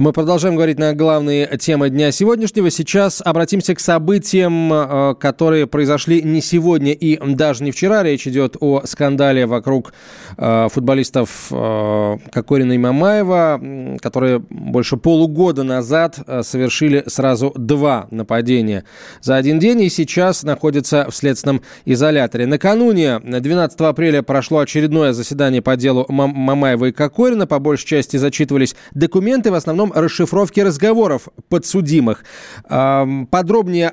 Мы 0.00 0.12
продолжаем 0.12 0.56
говорить 0.56 0.80
на 0.80 0.92
главные 0.92 1.46
темы 1.58 1.88
дня 1.88 2.10
сегодняшнего. 2.10 2.68
Сейчас 2.68 3.22
обратимся 3.24 3.76
к 3.76 3.80
событиям, 3.80 4.72
э, 4.72 5.14
которые 5.14 5.68
произошли 5.68 6.20
не 6.20 6.40
сегодня 6.40 6.92
и 6.92 7.16
даже 7.34 7.62
не 7.62 7.70
вчера. 7.70 8.02
Речь 8.02 8.26
идет 8.26 8.56
о 8.58 8.82
скандале 8.86 9.46
вокруг 9.46 9.92
э, 10.36 10.68
футболистов 10.72 11.46
э, 11.52 12.16
Кокорина 12.32 12.72
и 12.72 12.78
Мамаева, 12.78 13.98
которые 14.02 14.40
больше 14.40 14.96
полугода 14.96 15.62
назад 15.62 16.18
совершили 16.42 17.04
сразу 17.06 17.52
два 17.56 18.08
нападения 18.10 18.82
за 19.22 19.36
один 19.36 19.60
день 19.60 19.82
и 19.82 19.88
сейчас 19.90 20.42
находятся 20.42 21.06
в 21.08 21.14
следственном 21.14 21.62
изоляторе. 21.84 22.46
Накануне, 22.46 23.20
12 23.20 23.80
апреля, 23.82 24.22
прошло 24.22 24.58
очередное 24.58 25.12
заседание 25.12 25.62
по 25.62 25.76
делу 25.76 26.04
Мамаева 26.08 26.86
и 26.86 26.92
Кокорина. 26.92 27.46
По 27.46 27.60
большей 27.60 27.86
части 27.86 28.16
зачитывались 28.16 28.74
документы, 28.92 29.52
в 29.52 29.54
основном 29.54 29.83
основном 29.84 29.92
расшифровки 29.92 30.60
разговоров 30.60 31.28
подсудимых. 31.48 32.24
Подробнее 32.68 33.92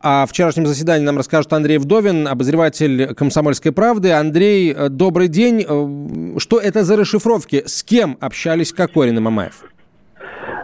о 0.00 0.26
вчерашнем 0.26 0.66
заседании 0.66 1.04
нам 1.04 1.16
расскажет 1.16 1.52
Андрей 1.52 1.78
Вдовин, 1.78 2.28
обозреватель 2.28 3.14
«Комсомольской 3.14 3.72
правды». 3.72 4.12
Андрей, 4.12 4.72
э, 4.72 4.88
добрый 4.88 5.26
день. 5.26 5.64
Э, 5.66 6.38
что 6.38 6.60
это 6.60 6.84
за 6.84 6.96
расшифровки? 6.96 7.64
С 7.66 7.82
кем 7.82 8.16
общались 8.20 8.72
Кокорин 8.72 9.16
и 9.16 9.20
Мамаев? 9.20 9.64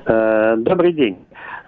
Э, 0.07 0.55
добрый 0.59 0.93
день. 0.93 1.17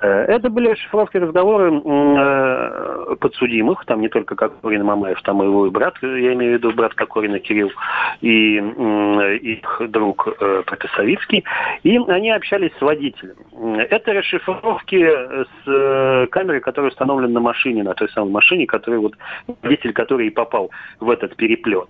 Э, 0.04 0.24
это 0.28 0.50
были 0.50 0.74
шифровки 0.74 1.16
разговоры 1.16 1.72
э, 1.74 3.16
подсудимых, 3.20 3.84
там 3.86 4.02
не 4.02 4.08
только 4.08 4.36
Кокорин 4.36 4.84
Мамаев, 4.84 5.20
там 5.22 5.42
и 5.42 5.46
его 5.46 5.70
брат, 5.70 5.94
я 6.02 6.34
имею 6.34 6.52
в 6.52 6.54
виду 6.58 6.72
брат 6.72 6.94
Кокорина 6.94 7.38
Кирилл, 7.38 7.70
и 8.20 8.56
их 8.56 9.80
друг 9.88 10.28
э, 10.28 10.62
Протасовицкий, 10.66 11.44
и 11.84 11.96
они 11.96 12.30
общались 12.30 12.72
с 12.78 12.82
водителем. 12.82 13.36
Это 13.78 14.12
расшифровки 14.12 15.06
с 15.06 15.66
камерой, 16.26 16.60
которая 16.60 16.90
установлена 16.90 17.32
на 17.32 17.40
машине, 17.40 17.82
на 17.82 17.94
той 17.94 18.08
самой 18.10 18.30
машине, 18.30 18.66
который 18.66 18.98
вот 18.98 19.14
водитель, 19.62 19.92
который 19.92 20.26
и 20.26 20.30
попал 20.30 20.70
в 21.00 21.10
этот 21.10 21.36
переплет. 21.36 21.88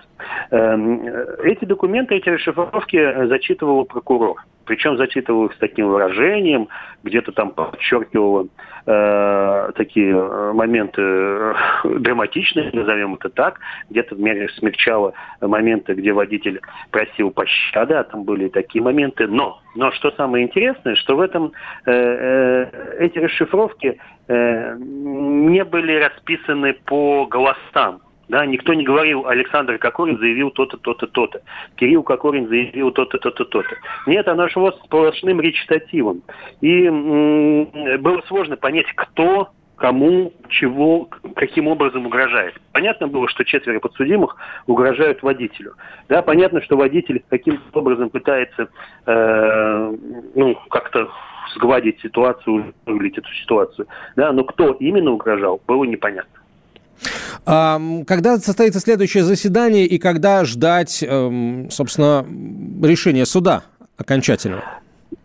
Эм, 0.50 1.06
эти 1.42 1.64
документы, 1.64 2.16
эти 2.16 2.28
расшифровки 2.28 3.26
зачитывал 3.26 3.84
прокурор. 3.84 4.36
Причем 4.64 4.96
зачитывал 4.96 5.46
их 5.46 5.54
с 5.54 5.58
таким 5.58 5.88
выражением, 5.88 6.68
где-то 7.02 7.32
там 7.32 7.50
подчеркивал 7.50 8.48
э, 8.86 9.72
такие 9.74 10.14
э, 10.14 10.52
моменты 10.52 11.02
э, 11.02 11.54
драматичные, 11.98 12.70
назовем 12.72 13.14
это 13.14 13.28
так, 13.30 13.60
где-то 13.90 14.16
смягчало 14.58 15.14
моменты, 15.40 15.94
где 15.94 16.12
водитель 16.12 16.60
просил 16.90 17.30
пощады, 17.30 17.94
а 17.94 18.04
там 18.04 18.24
были 18.24 18.48
такие 18.48 18.82
моменты. 18.82 19.26
Но, 19.26 19.60
но 19.74 19.90
что 19.92 20.10
самое 20.12 20.44
интересное, 20.44 20.94
что 20.96 21.16
в 21.16 21.20
этом 21.20 21.52
эти 21.84 23.18
расшифровки 23.18 23.98
не 24.28 25.64
были 25.64 25.96
расписаны 25.96 26.74
по 26.86 27.26
голосам. 27.26 28.00
Да, 28.28 28.46
никто 28.46 28.74
не 28.74 28.84
говорил, 28.84 29.26
Александр 29.26 29.78
Кокорин 29.78 30.18
заявил 30.18 30.50
то-то, 30.50 30.76
то-то, 30.78 31.06
то-то. 31.06 31.42
Кирилл 31.76 32.02
Кокорин 32.02 32.48
заявил 32.48 32.90
то-то, 32.90 33.18
то-то, 33.18 33.44
то-то. 33.44 33.76
Нет, 34.06 34.26
оно 34.28 34.48
шло 34.48 34.72
сплошным 34.84 35.40
речитативом. 35.40 36.22
И 36.60 36.86
м- 36.86 37.68
было 38.00 38.22
сложно 38.26 38.56
понять, 38.56 38.86
кто 38.94 39.50
кому, 39.76 40.32
чего, 40.48 41.08
каким 41.34 41.66
образом 41.66 42.06
угрожает. 42.06 42.54
Понятно 42.72 43.08
было, 43.08 43.28
что 43.28 43.44
четверо 43.44 43.80
подсудимых 43.80 44.36
угрожают 44.66 45.22
водителю. 45.22 45.74
Да, 46.08 46.22
понятно, 46.22 46.62
что 46.62 46.76
водитель 46.76 47.22
каким-то 47.28 47.78
образом 47.78 48.08
пытается 48.08 48.68
э, 49.06 49.96
ну, 50.34 50.54
как-то 50.70 51.10
сгладить 51.56 52.00
ситуацию, 52.00 52.72
выглядеть 52.86 53.18
эту 53.18 53.32
ситуацию. 53.34 53.86
Да, 54.16 54.32
но 54.32 54.44
кто 54.44 54.72
именно 54.72 55.10
угрожал, 55.10 55.60
было 55.66 55.84
непонятно. 55.84 56.40
Когда 57.44 58.38
состоится 58.38 58.80
следующее 58.80 59.24
заседание 59.24 59.86
и 59.86 59.98
когда 59.98 60.44
ждать, 60.44 61.02
эм, 61.02 61.68
собственно, 61.70 62.24
решения 62.82 63.26
суда 63.26 63.64
окончательного? 63.96 64.62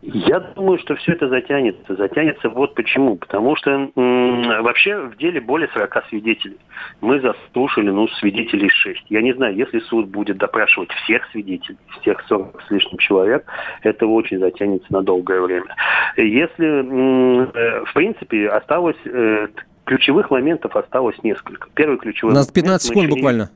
Я 0.02 0.40
думаю, 0.40 0.80
что 0.80 0.96
все 0.96 1.12
это 1.12 1.28
затянется. 1.30 1.96
Затянется 1.96 2.50
вот 2.50 2.74
почему. 2.74 3.16
Потому 3.18 3.56
что 3.56 3.92
вообще 3.96 4.98
в 4.98 5.18
деле 5.18 5.40
более 5.42 5.70
40 5.70 6.06
свидетелей. 6.10 6.58
Мы 7.02 7.20
заслушали, 7.20 7.90
ну, 7.90 8.08
свидетелей 8.08 8.70
6. 8.70 9.06
Я 9.10 9.22
не 9.22 9.34
знаю, 9.34 9.56
если 9.56 9.80
суд 9.80 10.08
будет 10.08 10.38
допрашивать 10.38 10.92
всех 11.04 11.28
свидетелей, 11.32 11.78
всех 12.02 12.24
40 12.28 12.62
с 12.68 12.72
лишним 12.72 12.98
человек, 12.98 13.46
это 13.84 14.08
очень 14.08 14.40
затянется 14.40 14.92
на 14.92 15.02
долгое 15.04 15.42
время. 15.42 15.76
Если, 16.18 16.66
э, 16.66 17.84
в 17.86 17.94
принципе, 17.94 18.50
осталось 18.50 18.98
э, 19.06 19.48
ключевых 19.90 20.30
моментов 20.30 20.76
осталось 20.76 21.18
несколько. 21.24 21.68
Первый 21.74 21.98
ключевой 21.98 22.32
У 22.32 22.36
нас 22.36 22.48
15 22.48 22.90
секунд 22.90 23.10
буквально. 23.10 23.50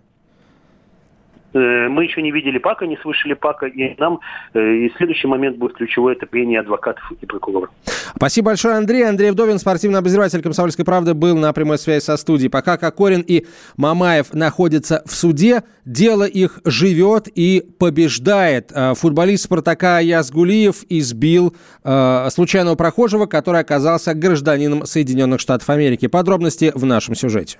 Э, 1.53 1.87
мы 1.87 2.03
еще 2.03 2.21
не 2.21 2.31
видели 2.31 2.57
Пака, 2.57 2.85
не 2.85 2.97
слышали 2.97 3.33
Пака, 3.33 3.67
и 3.67 3.95
нам 3.99 4.19
э, 4.53 4.59
и 4.59 4.93
следующий 4.97 5.27
момент 5.27 5.57
будет 5.57 5.73
ключевой, 5.73 6.13
это 6.13 6.25
прение 6.25 6.59
адвокатов 6.59 7.11
и 7.21 7.25
прокуроров. 7.25 7.69
Спасибо 8.15 8.47
большое, 8.47 8.75
Андрей. 8.75 9.07
Андрей 9.07 9.31
Вдовин, 9.31 9.59
спортивный 9.59 9.99
обозреватель 9.99 10.41
«Комсомольской 10.41 10.85
правды», 10.85 11.13
был 11.13 11.37
на 11.37 11.53
прямой 11.53 11.77
связи 11.77 12.03
со 12.03 12.17
студией. 12.17 12.49
Пока 12.49 12.77
Кокорин 12.77 13.23
и 13.25 13.45
Мамаев 13.77 14.33
находятся 14.33 15.03
в 15.05 15.11
суде, 15.11 15.63
дело 15.85 16.23
их 16.23 16.59
живет 16.65 17.27
и 17.33 17.63
побеждает. 17.79 18.71
Э, 18.73 18.93
футболист 18.95 19.45
«Спартака» 19.45 19.99
Яс 19.99 20.31
Гулиев 20.31 20.83
избил 20.89 21.55
случайного 21.83 22.75
прохожего, 22.75 23.25
который 23.25 23.59
оказался 23.59 24.13
гражданином 24.13 24.85
Соединенных 24.85 25.39
Штатов 25.39 25.69
Америки. 25.69 26.07
Подробности 26.07 26.71
в 26.73 26.85
нашем 26.85 27.15
сюжете. 27.15 27.57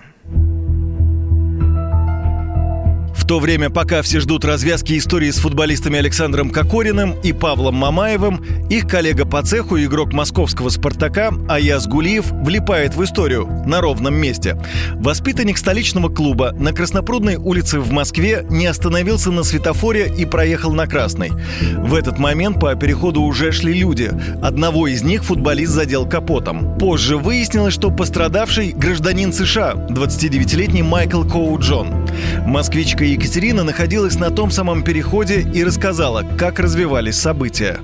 В 3.24 3.26
то 3.26 3.40
время, 3.40 3.70
пока 3.70 4.02
все 4.02 4.20
ждут 4.20 4.44
развязки 4.44 4.98
истории 4.98 5.30
с 5.30 5.38
футболистами 5.38 5.98
Александром 5.98 6.50
Кокориным 6.50 7.14
и 7.22 7.32
Павлом 7.32 7.74
Мамаевым, 7.76 8.44
их 8.68 8.86
коллега 8.86 9.24
по 9.24 9.42
цеху, 9.42 9.78
игрок 9.78 10.12
московского 10.12 10.68
«Спартака» 10.68 11.32
Аяс 11.48 11.86
Гулиев 11.86 12.26
влипает 12.30 12.94
в 12.94 13.02
историю 13.02 13.46
на 13.64 13.80
ровном 13.80 14.14
месте. 14.14 14.58
Воспитанник 14.96 15.56
столичного 15.56 16.10
клуба 16.10 16.52
на 16.52 16.74
Краснопрудной 16.74 17.36
улице 17.36 17.80
в 17.80 17.92
Москве 17.92 18.44
не 18.50 18.66
остановился 18.66 19.30
на 19.30 19.42
светофоре 19.42 20.12
и 20.14 20.26
проехал 20.26 20.74
на 20.74 20.86
красный. 20.86 21.32
В 21.78 21.94
этот 21.94 22.18
момент 22.18 22.60
по 22.60 22.74
переходу 22.74 23.22
уже 23.22 23.52
шли 23.52 23.72
люди. 23.72 24.10
Одного 24.42 24.86
из 24.86 25.02
них 25.02 25.24
футболист 25.24 25.72
задел 25.72 26.06
капотом. 26.06 26.76
Позже 26.76 27.16
выяснилось, 27.16 27.72
что 27.72 27.90
пострадавший– 27.90 28.72
гражданин 28.76 29.32
США, 29.32 29.72
29-летний 29.88 30.82
Майкл 30.82 31.24
Коу 31.24 31.58
Джон. 31.58 32.06
Москвичка 32.44 33.13
Екатерина 33.14 33.62
находилась 33.62 34.16
на 34.16 34.32
том 34.32 34.50
самом 34.50 34.82
переходе 34.82 35.42
и 35.54 35.62
рассказала, 35.62 36.24
как 36.36 36.58
развивались 36.58 37.16
события. 37.16 37.78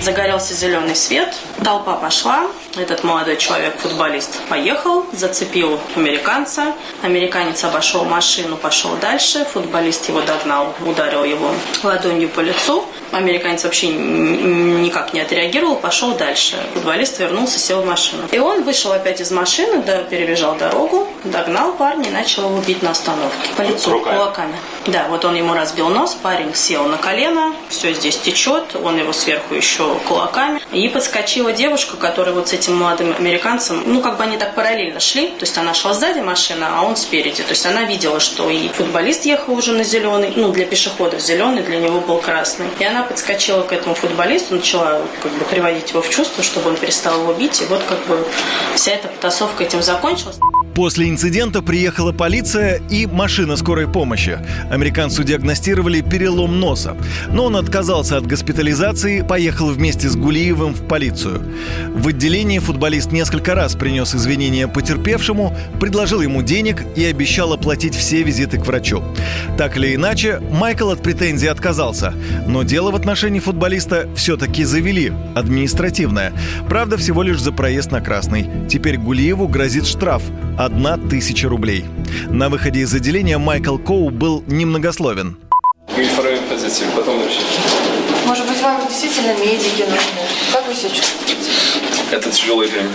Загорелся 0.00 0.54
зеленый 0.54 0.96
свет, 0.96 1.34
толпа 1.62 1.96
пошла, 1.96 2.46
этот 2.74 3.04
молодой 3.04 3.36
человек, 3.36 3.76
футболист, 3.76 4.40
поехал, 4.48 5.04
зацепил 5.12 5.78
американца. 5.96 6.72
Американец 7.02 7.62
обошел 7.62 8.06
машину, 8.06 8.56
пошел 8.56 8.96
дальше. 8.96 9.44
Футболист 9.44 10.08
его 10.08 10.22
догнал, 10.22 10.74
ударил 10.86 11.24
его 11.24 11.50
ладонью 11.82 12.30
по 12.30 12.40
лицу. 12.40 12.84
Американец 13.12 13.64
вообще 13.64 13.88
никак 13.88 15.12
не 15.12 15.20
отреагировал, 15.20 15.76
пошел 15.76 16.14
дальше. 16.14 16.56
Футболист 16.74 17.18
вернулся, 17.18 17.58
сел 17.58 17.82
в 17.82 17.86
машину. 17.86 18.22
И 18.32 18.38
он 18.38 18.62
вышел 18.62 18.92
опять 18.92 19.20
из 19.20 19.30
машины, 19.30 19.82
да, 19.84 20.02
перебежал 20.02 20.56
дорогу, 20.56 21.08
догнал 21.24 21.72
парня 21.72 22.08
и 22.08 22.12
начал 22.12 22.50
его 22.50 22.60
бить 22.60 22.82
на 22.82 22.90
остановке. 22.90 23.50
По 23.56 23.62
лицу, 23.62 23.92
Руками. 23.92 24.16
кулаками. 24.16 24.54
Да, 24.86 25.06
вот 25.08 25.24
он 25.24 25.34
ему 25.34 25.54
разбил 25.54 25.88
нос, 25.88 26.16
парень 26.20 26.54
сел 26.54 26.84
на 26.84 26.98
колено, 26.98 27.54
все 27.68 27.92
здесь 27.94 28.18
течет, 28.18 28.76
он 28.76 28.98
его 28.98 29.12
сверху 29.12 29.54
еще 29.54 29.94
кулаками. 30.08 30.60
И 30.72 30.88
подскочила 30.88 31.52
девушка, 31.52 31.96
которая 31.96 32.34
вот 32.34 32.48
с 32.48 32.52
этим 32.52 32.76
молодым 32.76 33.14
американцем, 33.16 33.82
ну, 33.86 34.00
как 34.00 34.18
бы 34.18 34.24
они 34.24 34.36
так 34.36 34.54
параллельно 34.54 35.00
шли, 35.00 35.28
то 35.28 35.42
есть 35.42 35.56
она 35.56 35.72
шла 35.72 35.94
сзади 35.94 36.20
машины, 36.20 36.64
а 36.68 36.82
он 36.82 36.96
спереди. 36.96 37.42
То 37.42 37.50
есть 37.50 37.64
она 37.64 37.84
видела, 37.84 38.20
что 38.20 38.50
и 38.50 38.68
футболист 38.68 39.24
ехал 39.24 39.54
уже 39.54 39.72
на 39.72 39.84
зеленый, 39.84 40.32
ну, 40.36 40.50
для 40.52 40.66
пешеходов 40.66 41.20
зеленый, 41.20 41.62
для 41.62 41.78
него 41.78 42.00
был 42.00 42.18
красный. 42.18 42.66
И 42.78 42.84
она 42.84 43.03
подскочила 43.04 43.62
к 43.62 43.72
этому 43.72 43.94
футболисту, 43.94 44.54
начала 44.54 45.02
как 45.22 45.32
бы 45.32 45.44
приводить 45.44 45.90
его 45.90 46.02
в 46.02 46.10
чувство, 46.10 46.42
чтобы 46.42 46.70
он 46.70 46.76
перестал 46.76 47.20
его 47.20 47.32
бить. 47.32 47.60
И 47.62 47.64
вот 47.66 47.82
как 47.88 48.04
бы 48.06 48.26
вся 48.74 48.92
эта 48.92 49.08
потасовка 49.08 49.64
этим 49.64 49.82
закончилась. 49.82 50.38
После 50.74 51.08
инцидента 51.08 51.62
приехала 51.62 52.10
полиция 52.10 52.80
и 52.90 53.06
машина 53.06 53.56
скорой 53.56 53.86
помощи. 53.86 54.38
Американцу 54.70 55.22
диагностировали 55.22 56.00
перелом 56.00 56.58
носа. 56.58 56.96
Но 57.30 57.44
он 57.44 57.56
отказался 57.56 58.16
от 58.16 58.26
госпитализации, 58.26 59.22
поехал 59.22 59.68
вместе 59.68 60.08
с 60.08 60.16
Гулиевым 60.16 60.74
в 60.74 60.86
полицию. 60.88 61.42
В 61.94 62.08
отделении 62.08 62.58
футболист 62.58 63.12
несколько 63.12 63.54
раз 63.54 63.76
принес 63.76 64.16
извинения 64.16 64.66
потерпевшему, 64.66 65.56
предложил 65.78 66.20
ему 66.22 66.42
денег 66.42 66.82
и 66.96 67.04
обещал 67.04 67.52
оплатить 67.52 67.94
все 67.94 68.24
визиты 68.24 68.58
к 68.58 68.66
врачу. 68.66 69.04
Так 69.56 69.76
или 69.76 69.94
иначе, 69.94 70.40
Майкл 70.50 70.90
от 70.90 71.02
претензий 71.02 71.46
отказался. 71.46 72.14
Но 72.48 72.64
дело 72.64 72.90
в 72.90 72.96
отношении 72.96 73.38
футболиста 73.38 74.08
все-таки 74.16 74.64
завели. 74.64 75.12
Административное. 75.36 76.32
Правда, 76.68 76.96
всего 76.96 77.22
лишь 77.22 77.40
за 77.40 77.52
проезд 77.52 77.92
на 77.92 78.00
красный. 78.00 78.48
Теперь 78.68 78.98
Гулиеву 78.98 79.46
грозит 79.46 79.86
штраф– 79.86 80.22
одна 80.64 80.96
тысяча 80.96 81.48
рублей. 81.48 81.84
На 82.28 82.48
выходе 82.48 82.80
из 82.80 82.94
отделения 82.94 83.36
Майкл 83.36 83.76
Коу 83.76 84.10
был 84.10 84.42
немногословен. 84.46 85.36
Может 88.26 88.48
быть, 88.48 88.62
вам 88.62 88.88
действительно 88.88 89.32
медики 89.38 89.82
нужны? 89.82 90.22
Как 90.52 90.66
вы 90.66 90.74
себя 90.74 90.88
чувствуете? 90.88 91.50
Это 92.10 92.30
тяжелое 92.30 92.68
время. 92.68 92.88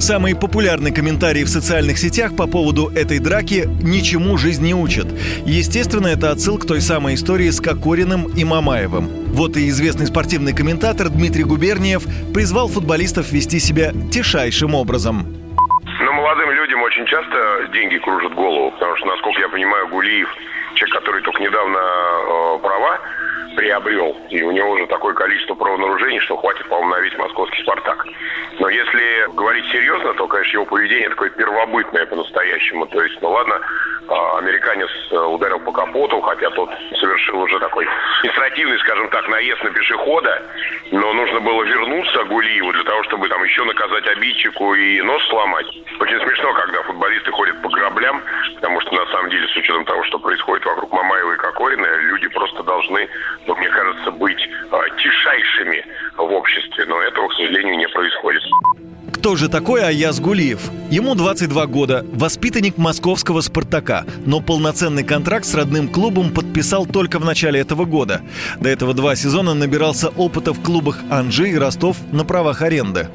Самый 0.00 0.34
популярный 0.34 0.92
комментарий 0.92 1.44
в 1.44 1.48
социальных 1.48 1.96
сетях 1.96 2.36
по 2.36 2.46
поводу 2.46 2.88
этой 2.94 3.18
драки 3.18 3.66
«Ничему 3.80 4.36
жизнь 4.36 4.62
не 4.62 4.74
учит». 4.74 5.06
Естественно, 5.46 6.08
это 6.08 6.30
отсыл 6.30 6.58
к 6.58 6.66
той 6.66 6.82
самой 6.82 7.14
истории 7.14 7.48
с 7.48 7.60
Кокориным 7.60 8.24
и 8.24 8.44
Мамаевым. 8.44 9.08
Вот 9.28 9.56
и 9.56 9.68
известный 9.70 10.06
спортивный 10.06 10.52
комментатор 10.52 11.08
Дмитрий 11.08 11.44
Губерниев 11.44 12.06
призвал 12.34 12.68
футболистов 12.68 13.32
вести 13.32 13.58
себя 13.58 13.94
тишайшим 14.12 14.74
образом 14.74 15.43
молодым 16.14 16.50
людям 16.50 16.82
очень 16.82 17.06
часто 17.06 17.68
деньги 17.72 17.98
кружат 17.98 18.34
голову, 18.34 18.70
потому 18.72 18.96
что, 18.96 19.06
насколько 19.06 19.40
я 19.40 19.48
понимаю, 19.48 19.88
Гулиев, 19.88 20.28
человек, 20.74 20.96
который 20.96 21.22
только 21.22 21.42
недавно 21.42 21.78
э, 21.78 22.58
права 22.62 23.00
приобрел, 23.56 24.16
и 24.30 24.42
у 24.42 24.50
него 24.50 24.70
уже 24.70 24.86
такое 24.86 25.14
количество 25.14 25.54
правонарушений, 25.54 26.20
что 26.20 26.36
хватит, 26.36 26.68
по-моему, 26.68 26.94
на 26.94 27.00
весь 27.00 27.16
московский 27.18 27.62
«Спартак». 27.62 28.06
Но 28.58 28.68
если 28.68 29.34
говорить 29.34 29.66
серьезно, 29.70 30.14
то, 30.14 30.26
конечно, 30.26 30.52
его 30.52 30.64
поведение 30.64 31.08
такое 31.08 31.30
первобытное 31.30 32.06
по-настоящему. 32.06 32.86
То 32.86 33.02
есть, 33.02 33.20
ну 33.20 33.30
ладно, 33.30 33.60
американец 34.08 34.90
э, 35.10 35.16
ударил 35.16 35.60
по 35.60 35.72
капоту, 35.72 36.20
хотя 36.20 36.50
тот 36.50 36.70
совершил 37.00 37.40
уже 37.40 37.58
такой 37.58 37.86
административный, 38.18 38.78
скажем 38.80 39.08
так, 39.10 39.28
наезд 39.28 39.62
на 39.62 39.70
пешехода, 39.70 40.42
но 40.90 41.12
нужно 41.12 41.40
было 41.40 41.62
вернуться 41.64 42.24
Гулиеву 42.24 42.72
для 42.72 42.84
того, 42.84 43.02
чтобы 43.04 43.28
там 43.28 43.42
еще 43.44 43.64
наказать 43.64 44.06
обидчику 44.08 44.74
и 44.74 45.00
нос 45.02 45.22
сломать. 45.28 45.66
Очень 46.00 46.20
смешно, 46.20 46.52
когда 46.54 46.82
футболисты 46.82 47.30
ходят 47.32 47.60
по 47.62 47.68
граблям, 47.68 48.22
потому 48.56 48.80
что 48.80 48.94
на 48.94 49.06
самом 49.06 49.30
деле, 49.30 49.46
с 49.48 49.56
учетом 49.56 49.84
того, 49.84 50.02
что 50.04 50.18
происходит 50.18 50.64
вокруг 50.66 50.92
Мамаева 50.92 51.32
и 51.32 51.36
Кокорина, 51.36 51.86
люди 52.02 52.28
просто 52.28 52.62
должны, 52.62 53.08
ну, 53.46 53.54
мне 53.56 53.68
кажется, 53.68 54.10
быть 54.10 54.48
э, 54.72 54.78
тишайшими 54.98 55.84
в 56.16 56.32
обществе, 56.32 56.84
но 56.86 57.00
этого, 57.02 57.28
к 57.28 57.34
сожалению, 57.34 57.76
не 57.76 57.88
происходит. 57.88 58.42
Кто 59.14 59.36
же 59.36 59.48
такой 59.48 59.82
Аяз 59.82 60.18
Гулиев? 60.18 60.60
Ему 60.90 61.14
22 61.14 61.66
года, 61.66 62.04
воспитанник 62.12 62.76
московского 62.76 63.42
«Спартака», 63.42 64.04
но 64.26 64.40
полноценный 64.40 65.04
контракт 65.04 65.46
с 65.46 65.54
родным 65.54 65.88
клубом 65.88 66.30
подписал 66.30 66.84
только 66.84 67.20
в 67.20 67.24
начале 67.24 67.60
этого 67.60 67.84
года. 67.84 68.22
До 68.60 68.68
этого 68.68 68.92
два 68.92 69.14
сезона 69.14 69.54
набирался 69.54 70.08
опыта 70.08 70.52
в 70.52 70.60
клубах 70.60 70.98
Анжи 71.10 71.50
и 71.50 71.56
Ростов 71.56 71.96
на 72.10 72.24
правах 72.24 72.60
аренды. 72.60 73.08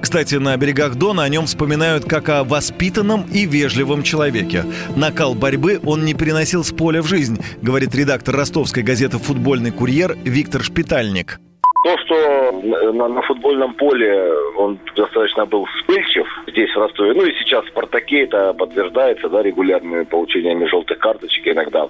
Кстати, 0.00 0.34
на 0.34 0.54
берегах 0.58 0.94
Дона 0.96 1.24
о 1.24 1.28
нем 1.28 1.46
вспоминают 1.46 2.04
как 2.04 2.28
о 2.28 2.44
воспитанном 2.44 3.22
и 3.32 3.46
вежливом 3.46 4.02
человеке. 4.02 4.66
Накал 4.94 5.34
борьбы 5.34 5.80
он 5.82 6.04
не 6.04 6.12
переносил 6.12 6.64
с 6.64 6.70
поля 6.70 7.00
в 7.00 7.06
жизнь, 7.06 7.40
говорит 7.62 7.94
редактор 7.94 8.36
ростовской 8.36 8.82
газеты 8.82 9.18
«Футбольный 9.18 9.70
курьер» 9.70 10.16
Виктор 10.22 10.62
Шпитальник. 10.62 11.40
То, 11.84 11.98
что 11.98 12.52
на, 12.92 13.08
на 13.08 13.22
футбольном 13.22 13.74
поле 13.74 14.32
он 14.56 14.78
достаточно 14.96 15.46
был 15.46 15.66
вспыльчив 15.66 16.26
здесь, 16.46 16.70
в 16.74 16.78
Ростове, 16.78 17.12
ну 17.14 17.24
и 17.24 17.34
сейчас 17.34 17.64
в 17.64 17.68
«Спартаке» 17.68 18.24
это 18.24 18.52
подтверждается, 18.54 19.28
да, 19.28 19.42
регулярными 19.42 20.04
получениями 20.04 20.66
желтых 20.66 20.98
карточек 20.98 21.46
иногда. 21.48 21.88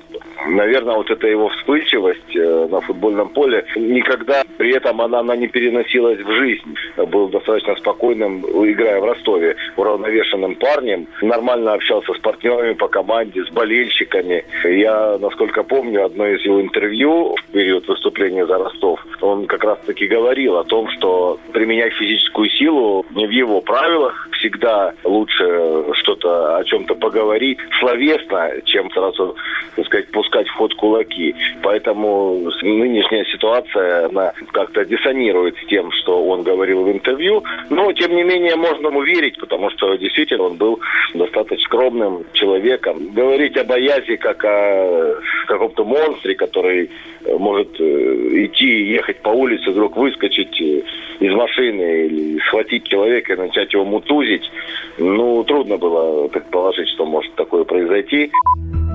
Наверное, 0.49 0.97
вот 0.97 1.11
эта 1.11 1.27
его 1.27 1.49
вспыльчивость 1.49 2.37
э, 2.37 2.69
на 2.71 2.81
футбольном 2.81 3.31
поле, 3.31 3.65
никогда 3.77 4.43
при 4.59 4.75
этом 4.75 5.01
она, 5.01 5.21
она 5.21 5.37
не 5.37 5.49
переносилась 5.49 6.21
в 6.21 6.31
жизнь. 6.33 6.75
Был 6.97 7.29
достаточно 7.29 7.77
спокойным, 7.77 8.41
играя 8.41 9.01
в 9.01 9.05
Ростове, 9.05 9.57
уравновешенным 9.77 10.55
парнем. 10.57 11.07
Нормально 11.23 11.75
общался 11.75 12.13
с 12.13 12.19
партнерами 12.19 12.75
по 12.75 12.89
команде, 12.89 13.45
с 13.45 13.51
болельщиками. 13.51 14.45
Я, 14.65 15.19
насколько 15.19 15.63
помню, 15.63 16.05
одно 16.05 16.27
из 16.27 16.43
его 16.43 16.61
интервью 16.61 17.37
в 17.37 17.53
период 17.53 17.87
выступления 17.87 18.47
за 18.47 18.59
Ростов, 18.59 19.05
он 19.21 19.47
как 19.47 19.65
раз 19.65 19.76
таки 19.85 20.07
говорил 20.07 20.57
о 20.57 20.65
том, 20.65 20.89
что 20.91 21.39
применять 21.53 21.93
физическую 21.95 22.49
силу 22.51 23.05
не 23.11 23.27
в 23.27 23.31
его 23.31 23.61
правилах, 23.61 24.29
всегда 24.33 24.93
лучше 25.05 25.85
что-то 25.95 26.57
о 26.59 26.65
чем-то 26.65 26.95
поговорить 26.95 27.59
словесно, 27.81 28.51
чем 28.65 28.91
сразу, 28.91 29.37
так 29.75 29.87
сказать, 29.87 30.11
пускать 30.11 30.49
в 30.49 30.55
ход 30.55 30.75
кулаки. 30.75 31.35
Поэтому 31.63 32.51
нынешняя 32.63 33.25
ситуация, 33.25 34.07
она 34.07 34.33
как-то 34.53 34.85
диссонирует 34.85 35.57
с 35.59 35.67
тем, 35.67 35.91
что 35.93 36.25
он 36.25 36.43
говорил 36.43 36.85
в 36.85 36.93
интервью. 36.93 37.45
Но, 37.71 37.93
тем 37.93 38.15
не 38.15 38.23
менее, 38.23 38.57
можно 38.57 38.89
ему 38.89 39.03
верить, 39.03 39.39
потому 39.39 39.71
что 39.71 39.97
действительно 39.97 40.45
он 40.45 40.57
был 40.57 40.81
достаточно 41.15 41.57
скромным 41.67 42.25
человеком. 42.33 43.13
Говорить 43.13 43.57
об 43.57 43.73
Аязе 43.73 44.17
как 44.17 44.45
о 44.45 45.21
каком-то 45.47 45.85
монстре, 45.85 46.35
который 46.35 46.91
может 47.39 47.81
э, 47.81 48.45
идти 48.47 48.67
и 48.67 48.93
ехать 48.93 49.19
по 49.23 49.31
улице, 49.31 49.71
вдруг 49.71 49.97
выскочить 49.97 50.61
э, 50.61 50.83
из 51.21 51.35
машины 51.35 52.07
или 52.07 52.39
схватить 52.41 52.85
человека 52.85 53.33
и 53.33 53.37
начать 53.37 53.73
его 53.73 53.85
мутузить, 53.85 54.51
ну, 54.99 55.45
трудно 55.45 55.77
было 55.77 56.29
предположить, 56.29 56.89
что 56.91 57.07
может 57.07 57.35
такое 57.35 57.65
произойти. 57.65 58.31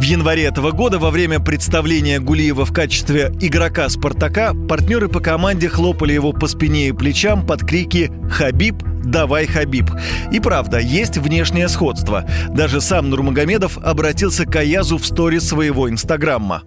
В 0.02 0.04
январе 0.04 0.46
этого 0.46 0.72
года 0.72 0.98
во 0.98 1.12
время 1.12 1.40
представления 1.40 2.20
Гулиева 2.20 2.66
в 2.66 2.74
качестве 2.74 3.32
игрока 3.40 3.88
«Спартака» 3.88 4.56
партнеры 4.68 5.10
по 5.10 5.20
команде 5.20 5.70
хлопали 5.70 6.12
его 6.12 6.34
по 6.34 6.48
спине 6.48 6.88
и 6.88 6.92
плечам 6.92 7.46
под 7.46 7.62
крики 7.62 8.12
«Хабиб! 8.32 8.78
Давай, 9.06 9.46
Хабиб!». 9.46 9.92
И 10.32 10.40
правда, 10.40 10.80
есть 10.80 11.18
внешнее 11.18 11.70
сходство. 11.70 12.26
Даже 12.50 12.82
сам 12.82 13.12
Нурмагомедов 13.12 13.78
обратился 13.78 14.48
к 14.48 14.56
Аязу 14.56 14.98
в 14.98 15.06
сторис 15.06 15.48
своего 15.48 15.88
инстаграма. 15.88 16.64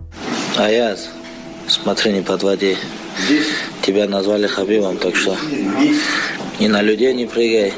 Аяз, 0.57 1.11
смотри, 1.67 2.13
не 2.13 2.23
подводи. 2.23 2.77
Тебя 3.83 4.07
назвали 4.07 4.47
Хабибом, 4.47 4.97
так 4.97 5.17
что 5.17 5.37
ни 6.61 6.69
на 6.69 6.83
людей 6.83 7.13
не 7.13 7.27
прыгай. 7.27 7.73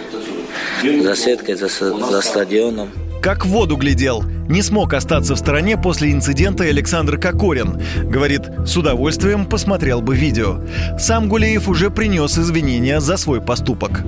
За 1.03 1.17
сеткой, 1.17 1.55
за, 1.55 1.69
за 1.69 2.21
стадионом. 2.21 2.91
Как 3.23 3.47
в 3.47 3.49
воду 3.49 3.79
глядел. 3.79 4.23
Не 4.49 4.63
смог 4.63 4.95
остаться 4.95 5.35
в 5.35 5.39
стороне 5.39 5.77
после 5.77 6.13
инцидента 6.13 6.65
Александр 6.65 7.19
Кокорин. 7.19 7.81
Говорит, 8.05 8.43
с 8.65 8.77
удовольствием 8.77 9.47
посмотрел 9.47 10.03
бы 10.03 10.17
видео. 10.17 10.61
Сам 10.99 11.29
Гулеев 11.29 11.69
уже 11.69 11.91
принес 11.91 12.39
извинения 12.39 13.01
за 13.01 13.17
свой 13.17 13.41
поступок. 13.41 14.05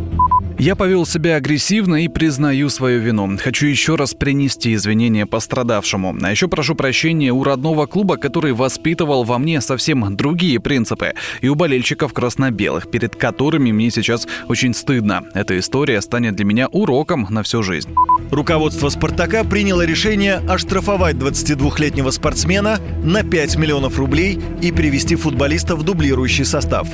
Я 0.58 0.74
повел 0.74 1.06
себя 1.06 1.36
агрессивно 1.36 2.02
и 2.02 2.08
признаю 2.08 2.68
свою 2.68 3.00
вину. 3.00 3.38
Хочу 3.38 3.68
еще 3.68 3.94
раз 3.94 4.14
принести 4.14 4.74
извинения 4.74 5.24
пострадавшему. 5.24 6.16
А 6.20 6.30
еще 6.32 6.48
прошу 6.48 6.74
прощения 6.74 7.32
у 7.32 7.44
родного 7.44 7.86
клуба, 7.86 8.16
который 8.16 8.52
воспитывал 8.52 9.22
во 9.22 9.38
мне 9.38 9.60
совсем 9.60 10.16
другие 10.16 10.58
принципы. 10.58 11.14
И 11.42 11.48
у 11.48 11.54
болельщиков 11.54 12.12
красно-белых, 12.12 12.90
перед 12.90 13.14
которыми 13.14 13.70
мне 13.70 13.92
сейчас 13.92 14.26
очень 14.48 14.74
стыдно. 14.74 15.22
Эта 15.32 15.56
история 15.60 16.02
станет 16.02 16.34
для 16.34 16.44
меня 16.44 16.66
уроком 16.66 17.28
на 17.30 17.44
всю 17.44 17.62
жизнь. 17.62 17.94
Руководство 18.32 18.88
«Спартака» 18.88 19.44
приняло 19.44 19.82
решение 19.82 20.42
оштрафовать 20.48 21.14
22-летнего 21.14 22.10
спортсмена 22.10 22.80
на 23.04 23.22
5 23.22 23.56
миллионов 23.56 23.96
рублей 24.00 24.40
и 24.60 24.72
перевести 24.72 25.14
футболиста 25.14 25.76
в 25.76 25.84
дублирующий 25.84 26.44
состав. 26.44 26.88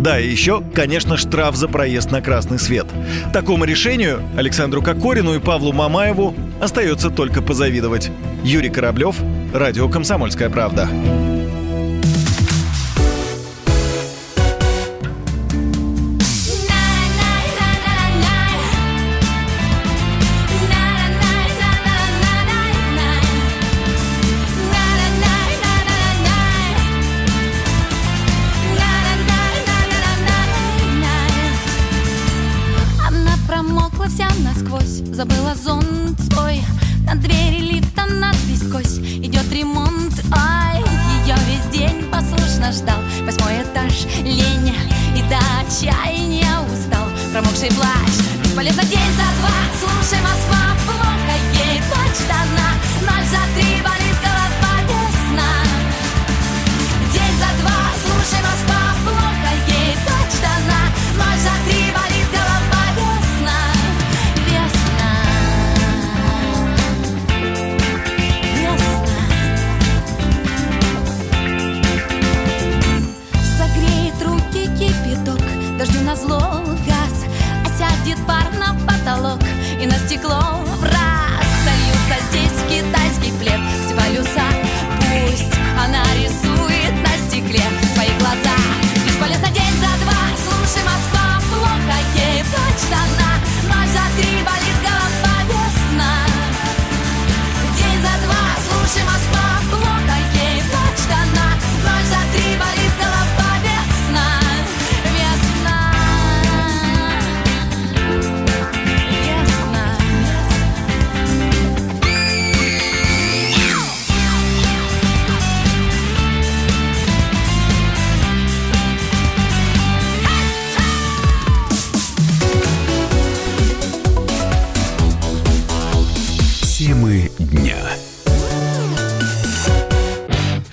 Да, 0.00 0.18
и 0.18 0.28
еще, 0.28 0.64
конечно, 0.74 1.16
штраф 1.16 1.54
за 1.54 1.68
проезд 1.68 2.10
на 2.10 2.20
красный 2.20 2.58
свет– 2.58 2.88
Такому 3.32 3.64
решению 3.64 4.22
Александру 4.36 4.82
Кокорину 4.82 5.34
и 5.34 5.38
Павлу 5.38 5.72
Мамаеву 5.72 6.34
остается 6.60 7.10
только 7.10 7.42
позавидовать. 7.42 8.10
Юрий 8.44 8.70
Кораблев, 8.70 9.16
Радио 9.52 9.88
«Комсомольская 9.88 10.50
правда». 10.50 10.88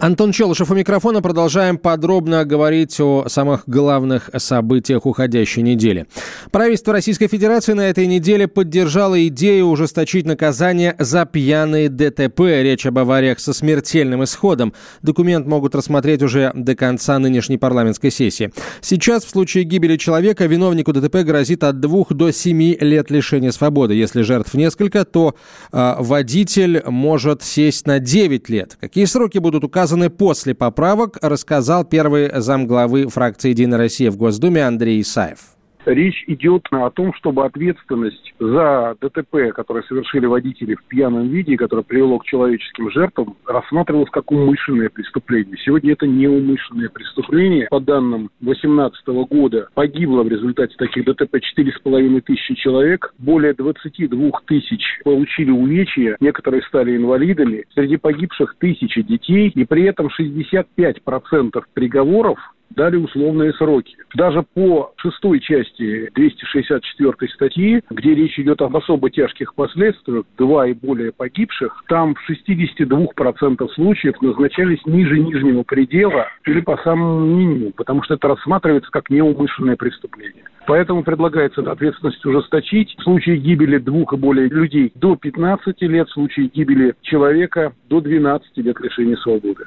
Антон 0.00 0.30
Челышев 0.30 0.70
у 0.70 0.74
микрофона. 0.74 1.20
Продолжаем 1.20 1.76
подробно 1.76 2.44
говорить 2.44 3.00
о 3.00 3.24
самых 3.26 3.64
главных 3.66 4.30
событиях 4.36 5.06
уходящей 5.06 5.62
недели. 5.62 6.06
Правительство 6.52 6.92
Российской 6.92 7.26
Федерации 7.26 7.72
на 7.72 7.88
этой 7.90 8.06
неделе 8.06 8.46
поддержало 8.46 9.26
идею 9.26 9.66
ужесточить 9.66 10.24
наказание 10.24 10.94
за 11.00 11.26
пьяные 11.26 11.88
ДТП. 11.88 12.40
Речь 12.62 12.86
об 12.86 12.98
авариях 12.98 13.40
со 13.40 13.52
смертельным 13.52 14.22
исходом. 14.22 14.72
Документ 15.02 15.48
могут 15.48 15.74
рассмотреть 15.74 16.22
уже 16.22 16.52
до 16.54 16.76
конца 16.76 17.18
нынешней 17.18 17.58
парламентской 17.58 18.12
сессии. 18.12 18.52
Сейчас 18.80 19.24
в 19.24 19.30
случае 19.30 19.64
гибели 19.64 19.96
человека 19.96 20.46
виновнику 20.46 20.92
ДТП 20.92 21.24
грозит 21.24 21.64
от 21.64 21.80
двух 21.80 22.12
до 22.12 22.30
семи 22.30 22.78
лет 22.80 23.10
лишения 23.10 23.50
свободы. 23.50 23.94
Если 23.94 24.22
жертв 24.22 24.54
несколько, 24.54 25.04
то 25.04 25.34
э, 25.72 25.94
водитель 25.98 26.84
может 26.86 27.42
сесть 27.42 27.88
на 27.88 27.98
9 27.98 28.48
лет. 28.48 28.76
Какие 28.80 29.04
сроки 29.06 29.38
будут 29.38 29.64
указаны 29.64 29.87
указаны 29.88 30.10
после 30.10 30.54
поправок, 30.54 31.16
рассказал 31.22 31.82
первый 31.82 32.30
замглавы 32.40 33.08
фракции 33.08 33.50
«Единая 33.50 33.78
Россия» 33.78 34.10
в 34.10 34.18
Госдуме 34.18 34.66
Андрей 34.66 35.00
Исаев. 35.00 35.57
Речь 35.88 36.22
идет 36.26 36.66
о 36.70 36.90
том, 36.90 37.14
чтобы 37.14 37.46
ответственность 37.46 38.34
за 38.38 38.94
ДТП, 39.00 39.54
которое 39.54 39.82
совершили 39.84 40.26
водители 40.26 40.74
в 40.74 40.84
пьяном 40.84 41.28
виде, 41.28 41.56
которое 41.56 41.82
привело 41.82 42.18
к 42.18 42.26
человеческим 42.26 42.90
жертвам, 42.90 43.36
рассматривалось 43.46 44.10
как 44.10 44.30
умышленное 44.30 44.90
преступление. 44.90 45.56
Сегодня 45.64 45.94
это 45.94 46.06
неумышленное 46.06 46.90
преступление. 46.90 47.68
По 47.70 47.80
данным 47.80 48.28
2018 48.40 49.06
года 49.30 49.68
погибло 49.72 50.24
в 50.24 50.28
результате 50.28 50.74
таких 50.76 51.06
ДТП 51.06 51.36
4,5 51.36 52.20
тысячи 52.20 52.54
человек. 52.56 53.14
Более 53.16 53.54
22 53.54 54.30
тысяч 54.46 55.00
получили 55.04 55.50
увечья, 55.50 56.18
некоторые 56.20 56.62
стали 56.64 56.98
инвалидами. 56.98 57.64
Среди 57.72 57.96
погибших 57.96 58.56
тысячи 58.58 59.00
детей, 59.00 59.50
и 59.54 59.64
при 59.64 59.84
этом 59.84 60.08
65% 60.08 61.62
приговоров 61.72 62.38
дали 62.70 62.96
условные 62.96 63.52
сроки. 63.54 63.96
Даже 64.14 64.42
по 64.42 64.92
шестой 64.96 65.40
части 65.40 66.10
264 66.14 67.12
статьи, 67.34 67.82
где 67.90 68.14
речь 68.14 68.38
идет 68.38 68.62
об 68.62 68.76
особо 68.76 69.10
тяжких 69.10 69.54
последствиях, 69.54 70.24
два 70.36 70.68
и 70.68 70.72
более 70.72 71.12
погибших, 71.12 71.84
там 71.88 72.14
в 72.14 72.30
62% 72.30 73.68
случаев 73.74 74.20
назначались 74.22 74.84
ниже 74.86 75.18
нижнего 75.18 75.62
предела 75.62 76.28
или 76.46 76.60
по 76.60 76.76
самому 76.78 77.26
минимуму, 77.26 77.72
потому 77.72 78.02
что 78.02 78.14
это 78.14 78.28
рассматривается 78.28 78.90
как 78.90 79.10
неумышленное 79.10 79.76
преступление. 79.76 80.44
Поэтому 80.66 81.02
предлагается 81.02 81.62
ответственность 81.62 82.24
ужесточить. 82.26 82.94
В 82.98 83.02
случае 83.02 83.38
гибели 83.38 83.78
двух 83.78 84.12
и 84.12 84.16
более 84.16 84.48
людей 84.48 84.92
до 84.94 85.16
15 85.16 85.80
лет, 85.82 86.08
в 86.08 86.12
случае 86.12 86.48
гибели 86.48 86.94
человека 87.00 87.72
до 87.88 88.02
12 88.02 88.56
лет 88.58 88.78
лишения 88.80 89.16
свободы. 89.16 89.64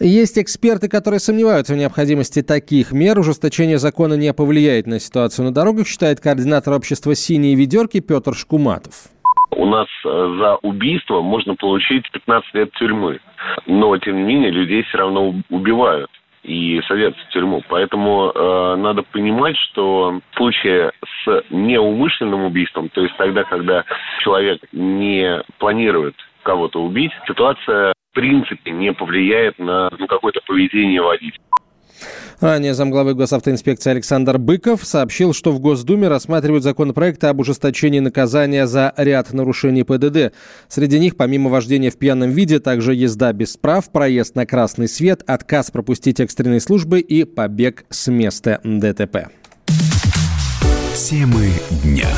Есть 0.00 0.38
эксперты, 0.38 0.88
которые 0.88 1.20
сомневаются 1.20 1.74
в 1.74 1.76
необходимости 1.76 2.31
таких 2.40 2.92
мер. 2.92 3.18
Ужесточение 3.18 3.76
закона 3.76 4.14
не 4.14 4.32
повлияет 4.32 4.86
на 4.86 4.98
ситуацию 4.98 5.44
на 5.44 5.52
дорогах, 5.52 5.86
считает 5.86 6.20
координатор 6.20 6.72
общества 6.72 7.14
«Синие 7.14 7.54
ведерки» 7.54 8.00
Петр 8.00 8.34
Шкуматов. 8.34 9.10
У 9.50 9.66
нас 9.66 9.88
э, 10.06 10.36
за 10.40 10.56
убийство 10.62 11.20
можно 11.20 11.54
получить 11.54 12.10
15 12.12 12.54
лет 12.54 12.72
тюрьмы. 12.72 13.20
Но, 13.66 13.96
тем 13.98 14.16
не 14.16 14.22
менее, 14.22 14.50
людей 14.50 14.82
все 14.84 14.96
равно 14.96 15.34
убивают 15.50 16.10
и 16.42 16.80
садятся 16.88 17.20
в 17.24 17.28
тюрьму. 17.32 17.62
Поэтому 17.68 18.32
э, 18.34 18.76
надо 18.76 19.02
понимать, 19.02 19.56
что 19.56 20.20
в 20.32 20.36
случае 20.36 20.92
с 21.24 21.44
неумышленным 21.50 22.44
убийством, 22.44 22.88
то 22.88 23.02
есть 23.02 23.16
тогда, 23.16 23.44
когда 23.44 23.84
человек 24.20 24.60
не 24.72 25.42
планирует 25.58 26.14
кого-то 26.42 26.82
убить, 26.82 27.12
ситуация 27.26 27.92
в 28.10 28.14
принципе 28.14 28.70
не 28.72 28.92
повлияет 28.92 29.58
на 29.58 29.90
ну, 29.98 30.06
какое-то 30.06 30.40
поведение 30.46 31.00
водителя. 31.00 31.42
Ранее 32.40 32.74
замглавы 32.74 33.14
госавтоинспекции 33.14 33.90
Александр 33.90 34.38
Быков 34.38 34.84
сообщил, 34.84 35.32
что 35.32 35.52
в 35.52 35.60
Госдуме 35.60 36.08
рассматривают 36.08 36.64
законопроекты 36.64 37.28
об 37.28 37.40
ужесточении 37.40 38.00
наказания 38.00 38.66
за 38.66 38.92
ряд 38.96 39.32
нарушений 39.32 39.84
ПДД. 39.84 40.34
Среди 40.68 40.98
них, 40.98 41.16
помимо 41.16 41.50
вождения 41.50 41.90
в 41.90 41.96
пьяном 41.96 42.30
виде, 42.30 42.58
также 42.58 42.94
езда 42.94 43.32
без 43.32 43.56
прав, 43.56 43.90
проезд 43.90 44.34
на 44.34 44.44
красный 44.44 44.88
свет, 44.88 45.22
отказ 45.26 45.70
пропустить 45.70 46.18
экстренные 46.18 46.60
службы 46.60 47.00
и 47.00 47.24
побег 47.24 47.84
с 47.90 48.10
места 48.10 48.60
ДТП. 48.64 49.28
Темы 50.94 51.50
дня. 51.84 52.08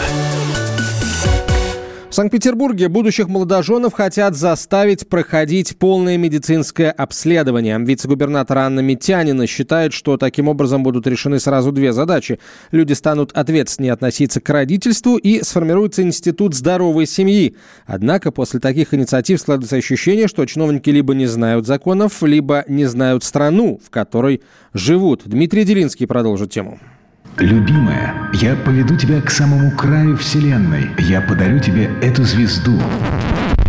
В 2.14 2.16
Санкт-Петербурге 2.16 2.88
будущих 2.88 3.26
молодоженов 3.26 3.92
хотят 3.92 4.36
заставить 4.36 5.08
проходить 5.08 5.76
полное 5.78 6.16
медицинское 6.16 6.92
обследование. 6.92 7.76
Вице-губернатор 7.80 8.56
Анна 8.58 8.78
Митянина 8.78 9.48
считает, 9.48 9.92
что 9.92 10.16
таким 10.16 10.46
образом 10.46 10.84
будут 10.84 11.08
решены 11.08 11.40
сразу 11.40 11.72
две 11.72 11.92
задачи. 11.92 12.38
Люди 12.70 12.92
станут 12.92 13.32
ответственнее 13.32 13.92
относиться 13.92 14.40
к 14.40 14.48
родительству 14.48 15.16
и 15.16 15.42
сформируется 15.42 16.02
институт 16.02 16.54
здоровой 16.54 17.06
семьи. 17.06 17.56
Однако 17.84 18.30
после 18.30 18.60
таких 18.60 18.94
инициатив 18.94 19.40
складывается 19.40 19.74
ощущение, 19.74 20.28
что 20.28 20.46
чиновники 20.46 20.90
либо 20.90 21.14
не 21.14 21.26
знают 21.26 21.66
законов, 21.66 22.22
либо 22.22 22.64
не 22.68 22.84
знают 22.84 23.24
страну, 23.24 23.80
в 23.84 23.90
которой 23.90 24.40
живут. 24.72 25.22
Дмитрий 25.24 25.64
Делинский 25.64 26.06
продолжит 26.06 26.52
тему. 26.52 26.78
Любимая, 27.38 28.14
я 28.32 28.54
поведу 28.54 28.96
тебя 28.96 29.20
к 29.20 29.28
самому 29.28 29.72
краю 29.72 30.16
Вселенной. 30.16 30.90
Я 30.98 31.20
подарю 31.20 31.58
тебе 31.58 31.90
эту 32.00 32.22
звезду. 32.22 32.80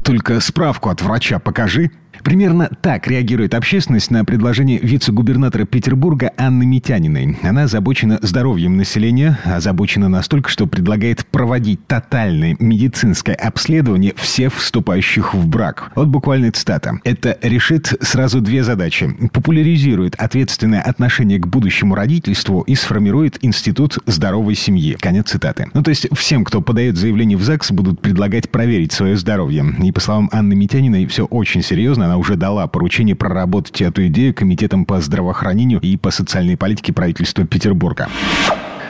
Только 0.04 0.40
справку 0.40 0.90
от 0.90 1.02
врача 1.02 1.40
покажи. 1.40 1.90
Примерно 2.26 2.72
так 2.82 3.08
реагирует 3.08 3.54
общественность 3.54 4.10
на 4.10 4.26
предложение 4.26 4.80
вице-губернатора 4.80 5.66
Петербурга 5.66 6.32
Анны 6.38 6.66
Митяниной. 6.66 7.38
Она 7.44 7.66
озабочена 7.66 8.18
здоровьем 8.24 8.78
населения, 8.78 9.38
озабочена 9.44 10.10
настолько, 10.10 10.50
что 10.50 10.66
предлагает 10.66 11.24
проводить 11.28 11.86
тотальное 11.86 12.58
медицинское 12.58 13.36
обследование 13.36 14.14
всех 14.16 14.56
вступающих 14.56 15.36
в 15.36 15.48
брак. 15.48 15.92
Вот 15.94 16.08
буквально 16.08 16.52
цитата. 16.52 17.00
Это 17.04 17.38
решит 17.44 17.94
сразу 18.02 18.42
две 18.42 18.64
задачи. 18.64 19.08
Популяризирует 19.32 20.16
ответственное 20.16 20.82
отношение 20.82 21.38
к 21.38 21.46
будущему 21.46 21.94
родительству 21.94 22.62
и 22.62 22.74
сформирует 22.74 23.38
институт 23.46 24.00
здоровой 24.08 24.56
семьи. 24.56 24.98
Конец 25.00 25.30
цитаты. 25.30 25.68
Ну, 25.76 25.84
то 25.84 25.90
есть 25.90 26.08
всем, 26.18 26.44
кто 26.44 26.62
подает 26.62 26.98
заявление 26.98 27.38
в 27.38 27.44
ЗАГС, 27.44 27.72
будут 27.72 28.02
предлагать 28.02 28.50
проверить 28.50 28.94
свое 28.94 29.16
здоровье. 29.16 29.64
И 29.84 29.92
по 29.92 30.00
словам 30.00 30.28
Анны 30.32 30.56
Митяниной, 30.56 31.06
все 31.06 31.26
очень 31.26 31.62
серьезно 31.62 32.06
она 32.06 32.15
уже 32.18 32.36
дала 32.36 32.68
поручение 32.68 33.16
проработать 33.16 33.82
эту 33.82 34.08
идею 34.08 34.34
комитетам 34.34 34.86
по 34.86 35.00
здравоохранению 35.02 35.80
и 35.80 35.98
по 35.98 36.12
социальной 36.12 36.58
политике 36.58 36.94
правительства 36.94 37.46
Петербурга. 37.46 38.10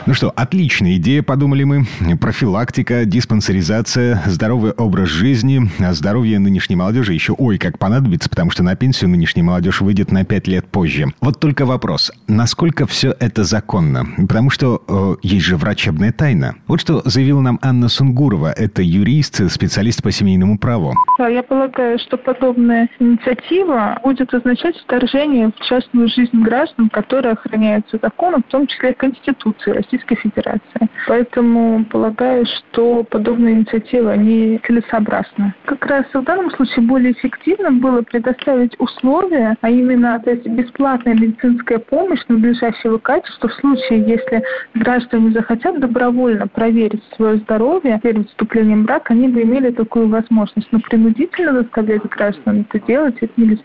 Ну 0.07 0.13
что, 0.13 0.31
отличная 0.35 0.97
идея, 0.97 1.23
подумали 1.23 1.63
мы. 1.63 1.85
Профилактика, 2.21 3.05
диспансеризация, 3.05 4.21
здоровый 4.27 4.71
образ 4.71 5.09
жизни. 5.09 5.61
А 5.79 5.93
здоровье 5.93 6.37
нынешней 6.37 6.75
молодежи 6.75 7.13
еще 7.13 7.33
ой 7.33 7.57
как 7.57 7.79
понадобится, 7.79 8.29
потому 8.29 8.51
что 8.51 8.61
на 8.61 8.75
пенсию 8.75 9.09
нынешняя 9.09 9.43
молодежь 9.43 9.81
выйдет 9.81 10.11
на 10.11 10.23
5 10.23 10.47
лет 10.47 10.67
позже. 10.67 11.07
Вот 11.21 11.39
только 11.39 11.65
вопрос, 11.65 12.11
насколько 12.27 12.85
все 12.85 13.15
это 13.19 13.43
законно? 13.43 14.05
Потому 14.15 14.51
что 14.51 14.83
э, 14.87 15.15
есть 15.23 15.45
же 15.45 15.57
врачебная 15.57 16.11
тайна. 16.11 16.53
Вот 16.67 16.81
что 16.81 17.01
заявила 17.05 17.41
нам 17.41 17.57
Анна 17.63 17.89
Сунгурова. 17.89 18.51
Это 18.51 18.83
юрист, 18.83 19.49
специалист 19.51 20.03
по 20.03 20.11
семейному 20.11 20.59
праву. 20.59 20.93
Да, 21.17 21.29
я 21.29 21.41
полагаю, 21.41 21.97
что 21.97 22.17
подобная 22.17 22.89
инициатива 22.99 23.99
будет 24.03 24.31
означать 24.35 24.77
вторжение 24.77 25.49
в 25.49 25.65
частную 25.65 26.09
жизнь 26.09 26.43
граждан, 26.43 26.89
которые 26.89 27.33
охраняются 27.33 27.97
законом, 27.99 28.43
в 28.47 28.51
том 28.51 28.67
числе 28.67 28.93
Конституцией 28.93 29.77
России 29.77 29.94
Российской 29.95 30.15
Федерации. 30.15 30.89
Поэтому 31.07 31.85
полагаю, 31.85 32.45
что 32.45 33.03
подобные 33.03 33.55
инициативы, 33.55 34.11
они 34.11 34.59
целесообразны. 34.65 35.53
Как 35.65 35.85
раз 35.85 36.05
в 36.13 36.21
данном 36.23 36.51
случае 36.51 36.85
более 36.85 37.13
эффективным 37.13 37.79
было 37.79 38.01
предоставить 38.01 38.75
условия, 38.79 39.55
а 39.61 39.69
именно 39.69 40.19
то 40.19 40.31
есть 40.31 40.45
бесплатная 40.47 41.13
медицинская 41.13 41.79
помощь 41.79 42.21
надлежащего 42.27 42.97
качества 42.97 43.47
в 43.47 43.53
случае, 43.53 44.05
если 44.07 44.43
граждане 44.73 45.31
захотят 45.31 45.79
добровольно 45.79 46.47
проверить 46.47 47.03
свое 47.15 47.37
здоровье 47.37 47.99
перед 48.01 48.27
вступлением 48.29 48.83
в 48.83 48.85
брак, 48.85 49.11
они 49.11 49.27
бы 49.27 49.43
имели 49.43 49.71
такую 49.71 50.09
возможность. 50.09 50.67
Но 50.71 50.79
принудительно 50.79 51.53
заставлять 51.53 52.03
граждан 52.03 52.65
это 52.69 52.85
делать, 52.85 53.15
это 53.21 53.33
нельзя. 53.37 53.61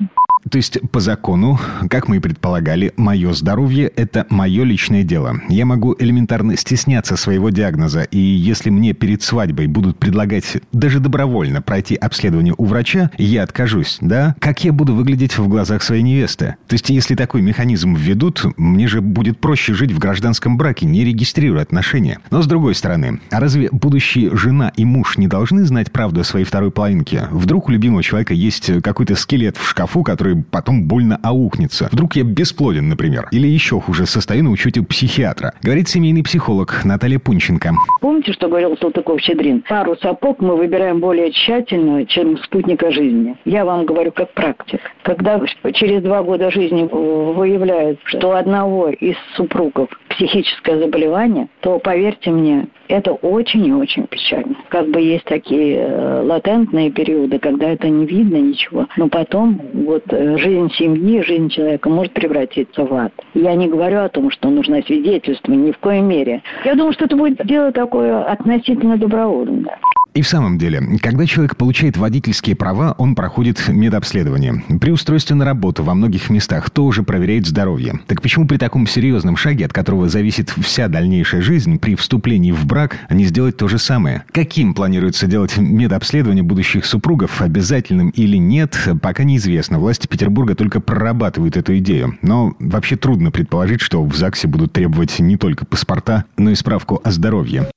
То 0.48 0.56
есть, 0.56 0.78
по 0.90 1.00
закону, 1.00 1.58
как 1.88 2.08
мы 2.08 2.16
и 2.16 2.20
предполагали, 2.20 2.92
мое 2.96 3.32
здоровье– 3.34 3.88
это 3.96 4.26
мое 4.30 4.64
личное 4.64 5.02
дело. 5.02 5.40
Я 5.48 5.66
могу 5.66 5.94
элементарно 5.98 6.56
стесняться 6.56 7.16
своего 7.16 7.50
диагноза, 7.50 8.02
и 8.02 8.18
если 8.18 8.70
мне 8.70 8.92
перед 8.94 9.22
свадьбой 9.22 9.66
будут 9.66 9.98
предлагать 9.98 10.56
даже 10.72 10.98
добровольно 11.00 11.60
пройти 11.60 11.94
обследование 11.94 12.54
у 12.56 12.64
врача, 12.64 13.10
я 13.18 13.42
откажусь, 13.42 13.98
да? 14.00 14.34
Как 14.38 14.64
я 14.64 14.72
буду 14.72 14.94
выглядеть 14.94 15.36
в 15.36 15.46
глазах 15.46 15.82
своей 15.82 16.02
невесты? 16.02 16.56
То 16.66 16.74
есть, 16.74 16.88
если 16.88 17.14
такой 17.14 17.42
механизм 17.42 17.94
введут, 17.94 18.44
мне 18.56 18.88
же 18.88 19.00
будет 19.02 19.38
проще 19.38 19.74
жить 19.74 19.92
в 19.92 19.98
гражданском 19.98 20.56
браке, 20.56 20.86
не 20.86 21.04
регистрируя 21.04 21.62
отношения. 21.62 22.18
Но 22.30 22.42
с 22.42 22.46
другой 22.46 22.74
стороны, 22.74 23.20
а 23.30 23.40
разве 23.40 23.68
будущие 23.70 24.34
жена 24.34 24.72
и 24.76 24.84
муж 24.84 25.18
не 25.18 25.28
должны 25.28 25.64
знать 25.64 25.92
правду 25.92 26.20
о 26.20 26.24
своей 26.24 26.46
второй 26.46 26.70
половинке? 26.70 27.28
Вдруг 27.30 27.68
у 27.68 27.72
любимого 27.72 28.02
человека 28.02 28.32
есть 28.32 28.70
какой-то 28.82 29.16
скелет 29.16 29.56
в 29.56 29.68
шкафу, 29.68 30.02
который 30.02 30.29
который 30.30 30.44
потом 30.50 30.86
больно 30.86 31.18
аукнется. 31.22 31.88
Вдруг 31.90 32.16
я 32.16 32.24
бесплоден, 32.24 32.88
например. 32.88 33.28
Или 33.32 33.48
еще 33.48 33.80
хуже, 33.80 34.06
состою 34.06 34.44
на 34.44 34.50
учете 34.50 34.82
психиатра. 34.82 35.54
Говорит 35.62 35.88
семейный 35.88 36.22
психолог 36.22 36.84
Наталья 36.84 37.18
Пунченко. 37.18 37.72
Помните, 38.00 38.32
что 38.32 38.48
говорил 38.48 38.76
Салтыков-Щедрин? 38.76 39.64
Пару 39.68 39.96
сапог 39.96 40.40
мы 40.40 40.56
выбираем 40.56 41.00
более 41.00 41.32
тщательную, 41.32 42.06
чем 42.06 42.38
спутника 42.38 42.90
жизни. 42.90 43.36
Я 43.44 43.64
вам 43.64 43.86
говорю 43.86 44.12
как 44.12 44.32
практик. 44.34 44.80
Когда 45.02 45.40
через 45.74 46.02
два 46.02 46.22
года 46.22 46.50
жизни 46.50 46.88
выявляют, 46.90 48.00
что 48.04 48.28
у 48.28 48.32
одного 48.32 48.90
из 48.90 49.16
супругов 49.36 49.88
психическое 50.08 50.78
заболевание, 50.78 51.48
то, 51.60 51.78
поверьте 51.78 52.30
мне, 52.30 52.68
это 52.90 53.12
очень 53.12 53.66
и 53.66 53.72
очень 53.72 54.06
печально. 54.06 54.56
Как 54.68 54.88
бы 54.88 55.00
есть 55.00 55.24
такие 55.24 55.76
э, 55.76 56.22
латентные 56.22 56.90
периоды, 56.90 57.38
когда 57.38 57.70
это 57.70 57.88
не 57.88 58.04
видно 58.04 58.36
ничего, 58.36 58.86
но 58.96 59.08
потом 59.08 59.60
вот 59.72 60.04
э, 60.08 60.36
жизнь 60.38 60.70
семьи, 60.74 61.22
жизнь 61.22 61.48
человека 61.48 61.88
может 61.88 62.12
превратиться 62.12 62.84
в 62.84 62.92
ад. 62.92 63.12
Я 63.34 63.54
не 63.54 63.68
говорю 63.68 64.00
о 64.00 64.08
том, 64.08 64.30
что 64.30 64.50
нужно 64.50 64.82
свидетельствовать, 64.82 65.60
ни 65.60 65.70
в 65.72 65.78
коей 65.78 66.02
мере. 66.02 66.42
Я 66.64 66.74
думаю, 66.74 66.92
что 66.92 67.04
это 67.04 67.16
будет 67.16 67.46
дело 67.46 67.72
такое 67.72 68.22
относительно 68.24 68.96
добровольное. 68.96 69.78
И 70.14 70.22
в 70.22 70.28
самом 70.28 70.58
деле, 70.58 70.98
когда 71.00 71.26
человек 71.26 71.56
получает 71.56 71.96
водительские 71.96 72.56
права, 72.56 72.94
он 72.98 73.14
проходит 73.14 73.68
медобследование. 73.68 74.62
При 74.80 74.90
устройстве 74.90 75.36
на 75.36 75.44
работу 75.44 75.82
во 75.82 75.94
многих 75.94 76.30
местах 76.30 76.70
тоже 76.70 77.02
проверяет 77.02 77.46
здоровье. 77.46 78.00
Так 78.06 78.20
почему 78.22 78.46
при 78.46 78.56
таком 78.56 78.86
серьезном 78.86 79.36
шаге, 79.36 79.66
от 79.66 79.72
которого 79.72 80.08
зависит 80.08 80.50
вся 80.50 80.88
дальнейшая 80.88 81.42
жизнь, 81.42 81.78
при 81.78 81.94
вступлении 81.94 82.52
в 82.52 82.66
брак, 82.66 82.98
не 83.10 83.24
сделать 83.24 83.56
то 83.56 83.68
же 83.68 83.78
самое? 83.78 84.24
Каким 84.32 84.74
планируется 84.74 85.26
делать 85.26 85.56
медобследование 85.56 86.42
будущих 86.42 86.84
супругов, 86.84 87.40
обязательным 87.40 88.10
или 88.10 88.36
нет, 88.36 88.76
пока 89.00 89.24
неизвестно. 89.24 89.78
Власти 89.78 90.06
Петербурга 90.06 90.54
только 90.54 90.80
прорабатывают 90.80 91.56
эту 91.56 91.78
идею. 91.78 92.18
Но 92.22 92.54
вообще 92.58 92.96
трудно 92.96 93.30
предположить, 93.30 93.80
что 93.80 94.04
в 94.04 94.14
ЗАГСе 94.14 94.48
будут 94.48 94.72
требовать 94.72 95.18
не 95.20 95.36
только 95.36 95.64
паспорта, 95.64 96.24
но 96.36 96.50
и 96.50 96.54
справку 96.54 97.00
о 97.04 97.10
здоровье. 97.10 97.70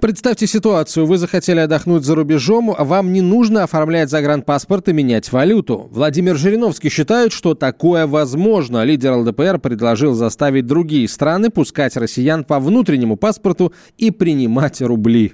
Представьте 0.00 0.46
ситуацию. 0.46 1.04
Вы 1.04 1.18
захотели 1.18 1.60
отдохнуть 1.60 2.04
за 2.04 2.16
рубежом, 2.16 2.70
а 2.70 2.84
вам 2.84 3.12
не 3.12 3.20
нужно 3.20 3.64
оформлять 3.64 4.08
загранпаспорт 4.08 4.88
и 4.88 4.94
менять 4.94 5.30
валюту. 5.30 5.88
Владимир 5.90 6.36
Жириновский 6.36 6.88
считает, 6.88 7.32
что 7.32 7.54
такое 7.54 8.06
возможно. 8.06 8.82
Лидер 8.82 9.12
ЛДПР 9.12 9.58
предложил 9.60 10.14
заставить 10.14 10.66
другие 10.66 11.06
страны 11.06 11.50
пускать 11.50 11.98
россиян 11.98 12.44
по 12.44 12.60
внутреннему 12.60 13.16
паспорту 13.18 13.74
и 13.98 14.10
принимать 14.10 14.80
рубли. 14.80 15.32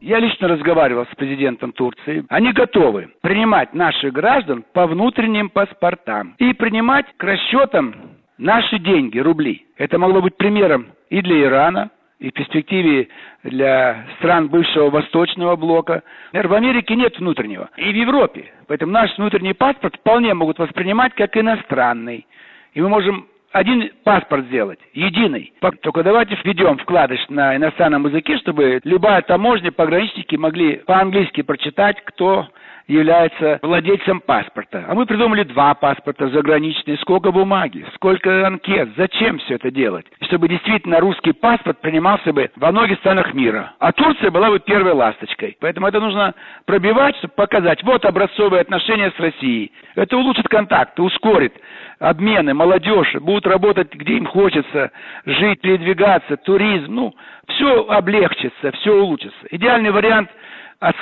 Я 0.00 0.20
лично 0.20 0.46
разговаривал 0.46 1.04
с 1.12 1.16
президентом 1.16 1.72
Турции. 1.72 2.24
Они 2.28 2.52
готовы 2.52 3.08
принимать 3.20 3.74
наших 3.74 4.12
граждан 4.12 4.64
по 4.74 4.86
внутренним 4.86 5.50
паспортам 5.50 6.36
и 6.38 6.52
принимать 6.52 7.06
к 7.16 7.24
расчетам 7.24 7.96
наши 8.38 8.78
деньги, 8.78 9.18
рубли. 9.18 9.66
Это 9.76 9.98
могло 9.98 10.22
быть 10.22 10.36
примером 10.36 10.86
и 11.10 11.20
для 11.20 11.42
Ирана, 11.42 11.90
и 12.18 12.30
в 12.30 12.32
перспективе 12.32 13.08
для 13.44 14.06
стран 14.18 14.48
бывшего 14.48 14.90
Восточного 14.90 15.56
блока. 15.56 16.02
Например, 16.32 16.48
в 16.48 16.54
Америке 16.54 16.96
нет 16.96 17.18
внутреннего, 17.18 17.70
и 17.76 17.92
в 17.92 17.94
Европе. 17.94 18.52
Поэтому 18.66 18.92
наш 18.92 19.16
внутренний 19.16 19.54
паспорт 19.54 19.96
вполне 19.96 20.34
могут 20.34 20.58
воспринимать 20.58 21.14
как 21.14 21.36
иностранный. 21.36 22.26
И 22.74 22.80
мы 22.80 22.88
можем 22.88 23.28
один 23.52 23.90
паспорт 24.04 24.46
сделать, 24.46 24.78
единый. 24.92 25.52
Только 25.80 26.02
давайте 26.02 26.36
введем 26.42 26.76
вкладыш 26.78 27.20
на 27.28 27.56
иностранном 27.56 28.06
языке, 28.06 28.36
чтобы 28.38 28.80
любая 28.84 29.22
таможня, 29.22 29.72
пограничники 29.72 30.36
могли 30.36 30.76
по-английски 30.76 31.42
прочитать, 31.42 32.02
кто 32.04 32.48
является 32.88 33.60
владельцем 33.62 34.20
паспорта. 34.20 34.84
А 34.88 34.94
мы 34.94 35.06
придумали 35.06 35.44
два 35.44 35.74
паспорта 35.74 36.28
заграничные. 36.28 36.96
Сколько 36.98 37.30
бумаги, 37.30 37.84
сколько 37.94 38.46
анкет, 38.46 38.88
зачем 38.96 39.38
все 39.38 39.54
это 39.54 39.70
делать? 39.70 40.06
Чтобы 40.22 40.48
действительно 40.48 40.98
русский 40.98 41.32
паспорт 41.32 41.80
принимался 41.80 42.32
бы 42.32 42.50
во 42.56 42.72
многих 42.72 42.98
странах 42.98 43.34
мира. 43.34 43.74
А 43.78 43.92
Турция 43.92 44.30
была 44.30 44.50
бы 44.50 44.58
первой 44.58 44.92
ласточкой. 44.92 45.56
Поэтому 45.60 45.86
это 45.86 46.00
нужно 46.00 46.34
пробивать, 46.64 47.16
чтобы 47.18 47.34
показать, 47.34 47.82
вот 47.84 48.04
образцовые 48.04 48.62
отношения 48.62 49.12
с 49.16 49.20
Россией. 49.20 49.70
Это 49.94 50.16
улучшит 50.16 50.48
контакты, 50.48 51.02
ускорит 51.02 51.52
обмены, 51.98 52.54
молодежь 52.54 53.14
будут 53.16 53.46
работать, 53.46 53.92
где 53.92 54.14
им 54.14 54.26
хочется, 54.26 54.90
жить, 55.26 55.60
передвигаться, 55.60 56.36
туризм, 56.36 56.94
ну, 56.94 57.14
все 57.48 57.86
облегчится, 57.88 58.72
все 58.72 58.94
улучшится. 58.94 59.38
Идеальный 59.50 59.90
вариант 59.90 60.30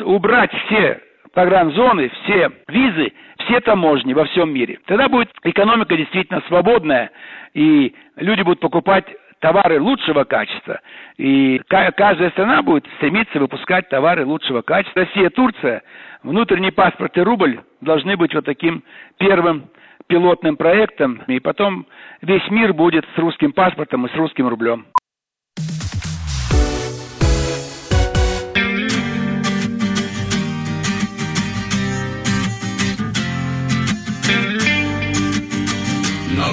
убрать 0.00 0.52
все 0.66 1.00
погранзоны, 1.36 2.08
все 2.08 2.50
визы, 2.66 3.12
все 3.40 3.60
таможни 3.60 4.14
во 4.14 4.24
всем 4.24 4.54
мире. 4.54 4.78
Тогда 4.86 5.06
будет 5.10 5.30
экономика 5.42 5.94
действительно 5.94 6.42
свободная, 6.48 7.10
и 7.52 7.94
люди 8.16 8.40
будут 8.40 8.60
покупать 8.60 9.04
товары 9.40 9.78
лучшего 9.78 10.24
качества. 10.24 10.80
И 11.18 11.60
каждая 11.68 12.30
страна 12.30 12.62
будет 12.62 12.86
стремиться 12.96 13.38
выпускать 13.38 13.86
товары 13.90 14.24
лучшего 14.24 14.62
качества. 14.62 15.02
Россия, 15.02 15.28
Турция, 15.28 15.82
внутренний 16.22 16.70
паспорт 16.70 17.14
и 17.18 17.20
рубль 17.20 17.60
должны 17.82 18.16
быть 18.16 18.34
вот 18.34 18.46
таким 18.46 18.82
первым 19.18 19.66
пилотным 20.06 20.56
проектом. 20.56 21.20
И 21.26 21.38
потом 21.38 21.84
весь 22.22 22.48
мир 22.50 22.72
будет 22.72 23.04
с 23.14 23.18
русским 23.18 23.52
паспортом 23.52 24.06
и 24.06 24.08
с 24.10 24.14
русским 24.14 24.48
рублем. 24.48 24.86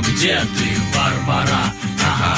Где 0.08 0.40
ты, 0.40 0.96
Барбара? 0.96 1.74
Ага, 2.06 2.38